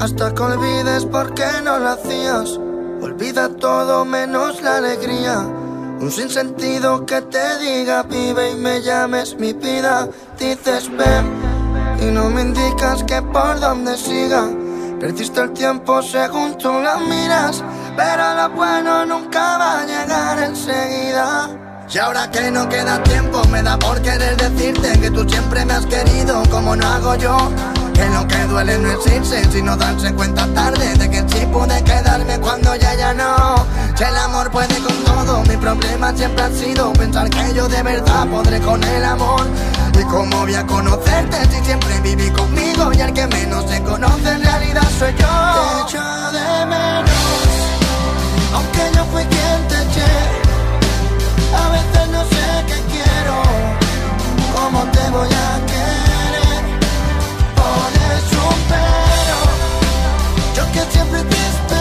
Hasta 0.00 0.34
que 0.34 0.42
olvides 0.42 1.04
por 1.04 1.34
qué 1.34 1.46
no 1.62 1.78
lo 1.78 1.90
hacías. 1.90 2.58
Olvida 3.02 3.48
todo 3.48 4.04
menos 4.04 4.62
la 4.62 4.78
alegría. 4.78 5.38
Un 5.38 6.10
sinsentido 6.10 7.04
que 7.04 7.20
te 7.20 7.58
diga 7.58 8.02
vive 8.02 8.52
y 8.52 8.56
me 8.56 8.80
llames 8.80 9.36
mi 9.38 9.52
vida. 9.52 10.08
Dices 10.38 10.90
ven 10.96 11.30
y 12.00 12.06
no 12.06 12.30
me 12.30 12.42
indicas 12.42 13.04
que 13.04 13.20
por 13.20 13.60
dónde 13.60 13.96
siga. 13.96 14.48
Perdiste 14.98 15.40
el 15.40 15.52
tiempo 15.52 16.02
según 16.02 16.56
tú 16.58 16.72
la 16.72 16.96
miras, 16.98 17.62
pero 17.96 18.34
lo 18.34 18.50
bueno 18.50 19.06
nunca 19.06 19.58
va 19.58 19.80
a 19.80 19.86
llegar 19.86 20.42
enseguida. 20.42 21.69
Y 21.92 21.98
ahora 21.98 22.30
que 22.30 22.52
no 22.52 22.68
queda 22.68 23.02
tiempo, 23.02 23.42
me 23.48 23.64
da 23.64 23.76
por 23.76 24.00
querer 24.00 24.36
decirte 24.36 24.92
que 25.00 25.10
tú 25.10 25.28
siempre 25.28 25.64
me 25.64 25.72
has 25.72 25.86
querido 25.86 26.40
como 26.48 26.76
no 26.76 26.86
hago 26.86 27.16
yo. 27.16 27.36
Que 27.92 28.08
lo 28.10 28.28
que 28.28 28.38
duele 28.44 28.78
no 28.78 28.92
es 28.92 29.12
irse, 29.12 29.44
sino 29.50 29.76
darse 29.76 30.14
cuenta 30.14 30.46
tarde 30.54 30.94
de 30.94 31.10
que 31.10 31.18
sí 31.28 31.44
pude 31.46 31.82
quedarme 31.82 32.38
cuando 32.38 32.76
ya 32.76 32.94
ya 32.94 33.12
no. 33.12 33.66
Si 33.96 34.04
el 34.04 34.16
amor 34.16 34.52
puede 34.52 34.78
con 34.78 34.96
todo, 35.04 35.42
mi 35.42 35.56
problema 35.56 36.14
siempre 36.14 36.44
ha 36.44 36.50
sido 36.50 36.92
pensar 36.92 37.28
que 37.28 37.54
yo 37.54 37.68
de 37.68 37.82
verdad 37.82 38.26
podré 38.28 38.60
con 38.60 38.82
el 38.84 39.04
amor. 39.04 39.44
Y 39.98 40.04
cómo 40.04 40.38
voy 40.38 40.54
a 40.54 40.64
conocerte 40.64 41.44
si 41.50 41.64
siempre 41.64 42.00
viví 42.00 42.30
conmigo 42.30 42.92
y 42.92 43.00
el 43.00 43.12
que 43.12 43.26
menos 43.26 43.68
se 43.68 43.82
conoce 43.82 44.30
en 44.30 44.42
realidad 44.42 44.88
soy 44.96 45.12
yo. 45.18 45.26
Te 45.26 45.82
echo 45.82 46.32
de 46.32 46.66
menos, 46.66 47.59
veces 51.70 52.08
no 52.10 52.22
sé 52.24 52.44
qué 52.68 52.78
quiero, 52.92 53.36
cómo 54.54 54.80
te 54.96 55.10
voy 55.10 55.28
a 55.28 55.50
querer. 55.72 56.62
Pones 57.60 58.24
un 58.46 58.58
pero, 58.72 59.38
yo 60.56 60.72
que 60.72 60.82
siempre 60.92 61.22
te 61.24 61.36
esperé. 61.36 61.79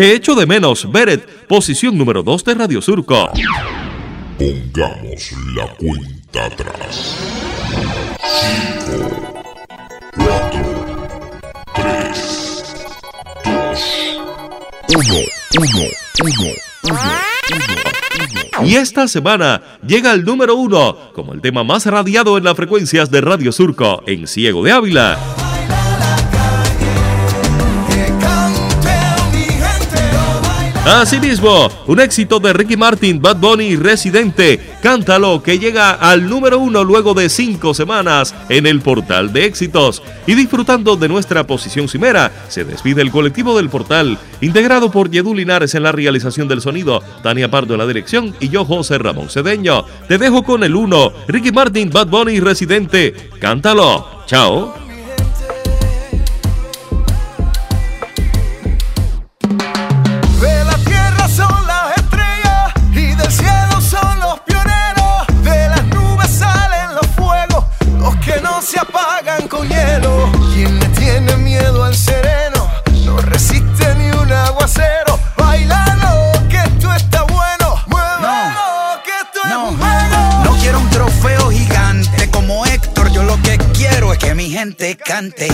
Te 0.00 0.14
echo 0.14 0.34
de 0.34 0.46
menos, 0.46 0.90
Beret, 0.90 1.46
posición 1.46 1.98
número 1.98 2.22
2 2.22 2.42
de 2.46 2.54
Radio 2.54 2.80
Surco. 2.80 3.28
Pongamos 4.38 5.32
la 5.54 5.66
cuenta 5.74 6.46
atrás. 6.46 7.18
5, 8.88 9.42
4, 10.16 10.60
3, 11.74 12.64
2, 13.44 13.80
1, 14.96 15.04
1, 15.58 15.68
1, 16.24 16.54
1. 18.62 18.66
Y 18.66 18.76
esta 18.76 19.06
semana 19.06 19.60
llega 19.86 20.14
el 20.14 20.24
número 20.24 20.56
uno 20.56 21.12
como 21.12 21.34
el 21.34 21.42
tema 21.42 21.62
más 21.62 21.84
radiado 21.84 22.38
en 22.38 22.44
las 22.44 22.56
frecuencias 22.56 23.10
de 23.10 23.20
Radio 23.20 23.52
Surco 23.52 24.02
en 24.06 24.26
Ciego 24.26 24.64
de 24.64 24.72
Ávila. 24.72 25.18
Asimismo, 30.92 31.68
un 31.86 32.00
éxito 32.00 32.40
de 32.40 32.52
Ricky 32.52 32.76
Martin, 32.76 33.22
Bad 33.22 33.36
Bunny 33.36 33.64
y 33.64 33.76
Residente, 33.76 34.58
Cántalo, 34.82 35.40
que 35.40 35.60
llega 35.60 35.92
al 35.92 36.28
número 36.28 36.58
uno 36.58 36.82
luego 36.82 37.14
de 37.14 37.28
cinco 37.28 37.74
semanas 37.74 38.34
en 38.48 38.66
el 38.66 38.80
portal 38.80 39.32
de 39.32 39.44
éxitos. 39.44 40.02
Y 40.26 40.34
disfrutando 40.34 40.96
de 40.96 41.08
nuestra 41.08 41.46
posición 41.46 41.88
cimera, 41.88 42.32
se 42.48 42.64
despide 42.64 43.02
el 43.02 43.12
colectivo 43.12 43.56
del 43.56 43.70
portal, 43.70 44.18
integrado 44.40 44.90
por 44.90 45.10
Yedú 45.10 45.32
Linares 45.32 45.76
en 45.76 45.84
la 45.84 45.92
realización 45.92 46.48
del 46.48 46.60
sonido, 46.60 47.04
Tania 47.22 47.48
Pardo 47.48 47.74
en 47.74 47.78
la 47.78 47.86
dirección 47.86 48.34
y 48.40 48.48
yo, 48.48 48.64
José 48.64 48.98
Ramón 48.98 49.30
Cedeño. 49.30 49.84
Te 50.08 50.18
dejo 50.18 50.42
con 50.42 50.64
el 50.64 50.74
uno, 50.74 51.12
Ricky 51.28 51.52
Martin, 51.52 51.90
Bad 51.90 52.08
Bunny 52.08 52.32
y 52.32 52.40
Residente, 52.40 53.30
Cántalo. 53.38 54.24
Chao. 54.26 54.89
Gente 84.60 84.94
cante. 84.94 85.48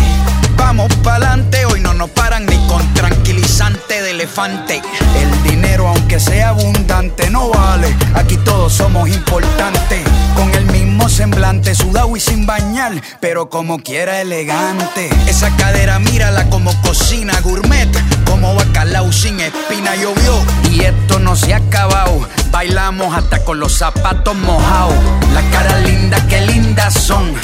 Vamos 0.57 0.93
pa'lante, 1.05 1.65
hoy 1.65 1.79
no 1.81 1.95
nos 1.95 2.11
paran 2.11 2.45
ni 2.45 2.57
con 2.67 2.83
tranquilizante 2.93 4.03
de 4.03 4.11
elefante. 4.11 4.83
El 5.15 5.43
dinero, 5.45 5.87
aunque 5.87 6.19
sea 6.19 6.49
abundante, 6.49 7.31
no 7.31 7.51
vale. 7.51 7.95
Aquí 8.15 8.37
todos 8.39 8.73
somos 8.73 9.09
importantes. 9.09 10.01
Con 10.35 10.53
el 10.55 10.67
mismo 10.67 11.09
semblante, 11.09 11.77
sudado 11.77 12.17
y 12.17 12.21
sin 12.21 12.47
bañar, 12.47 13.01
pero 13.21 13.49
como 13.49 13.79
quiera 13.79 14.21
elegante. 14.21 15.09
Esa 15.29 15.55
cadera, 15.57 16.01
mírala 16.01 16.51
como 16.51 16.75
cocina 16.83 17.41
gourmet, 17.43 17.89
como 18.29 18.57
bacalao 18.57 19.13
sin 19.13 19.39
espina 19.39 19.95
llovió. 19.95 20.35
Y 20.73 20.81
esto 20.81 21.21
no 21.21 21.37
se 21.37 21.55
ha 21.55 21.59
acabado, 21.59 22.29
bailamos 22.51 23.17
hasta 23.17 23.45
con 23.45 23.61
los 23.61 23.79
zapatos 23.79 24.35
mojados. 24.35 24.97
Las 25.33 25.45
caras 25.53 25.81
lindas, 25.83 26.25
qué 26.29 26.41
lindas 26.41 26.93
son. 26.95 27.35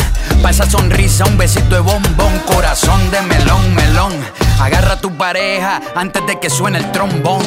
Pa' 0.42 0.50
esa 0.50 0.68
sonrisa, 0.68 1.24
un 1.24 1.38
besito 1.38 1.76
de 1.76 1.80
bombón, 1.80 2.38
corazón 2.46 3.10
de 3.12 3.22
melón, 3.22 3.74
melón. 3.76 4.12
Agarra 4.60 4.94
a 4.94 5.00
tu 5.00 5.16
pareja 5.16 5.80
antes 5.94 6.26
de 6.26 6.40
que 6.40 6.50
suene 6.50 6.78
el 6.78 6.90
trombón. 6.90 7.42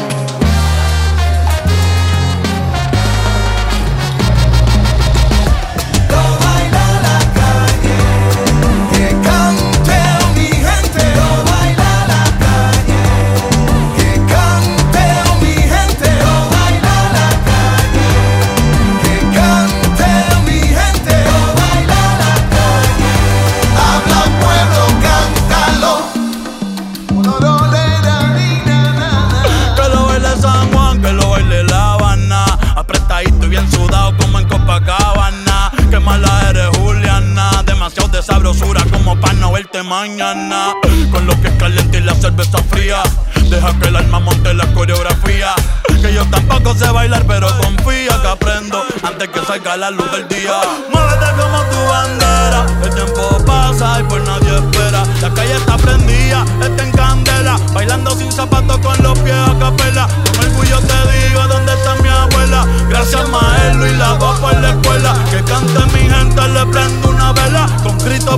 mala 36.06 36.49
eres 36.49 36.70
Juliana. 36.78 37.49
Demasiado 37.66 38.08
de 38.10 38.22
sabrosura 38.22 38.82
como 38.91 39.20
para 39.20 39.34
no 39.34 39.51
verte 39.51 39.84
mañana. 39.84 40.74
Con 41.12 41.26
lo 41.26 41.39
que 41.41 41.47
es 41.47 41.53
caliente 41.56 41.97
y 41.97 42.01
la 42.01 42.14
cerveza 42.14 42.60
fría. 42.70 43.01
Deja 43.49 43.78
que 43.80 43.88
el 43.88 43.95
alma 43.95 44.20
monte 44.20 44.53
la 44.53 44.66
coreografía. 44.74 45.53
Que 46.01 46.14
yo 46.14 46.24
tampoco 46.26 46.76
sé 46.76 46.88
bailar, 46.91 47.24
pero 47.26 47.47
confía 47.58 48.22
que 48.22 48.28
aprendo 48.28 48.84
antes 49.01 49.28
que 49.30 49.43
salga 49.45 49.76
la 49.76 49.89
luz 49.89 50.10
del 50.12 50.28
día. 50.28 50.53
Muévete 50.91 51.26
como 51.41 51.64
tu 51.64 51.78
bandera. 51.89 52.66
El 52.84 52.93
tiempo 52.93 53.43
pasa 53.45 53.99
y 53.99 54.03
por 54.03 54.22
nadie 54.22 54.56
espera. 54.56 55.03
La 55.22 55.34
calle 55.34 55.56
está 55.56 55.78
prendida, 55.78 56.45
está 56.62 56.84
en 56.84 56.91
candela. 56.91 57.58
Bailando 57.74 58.12
sin 58.12 58.32
zapatos 58.32 58.78
con 58.80 59.01
los 59.01 59.18
pies 59.20 59.36
a 59.36 59.58
capela. 59.58 60.08
Con 60.08 60.43
el 60.43 60.51
orgullo 60.51 60.80
te 60.80 61.28
digo 61.28 61.47
dónde 61.47 61.74
está 61.74 61.95
mi 61.95 62.10
abuela. 62.10 62.68
Gracias, 62.89 63.28
maestro, 63.30 63.88
y 63.88 63.97
la 63.97 64.14
voz 64.14 64.39
por 64.39 64.53
la 64.62 64.70
escuela. 64.70 64.85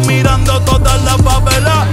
mirando 0.06 0.60
todas 0.62 1.04
las 1.04 1.22
papelas 1.22 1.87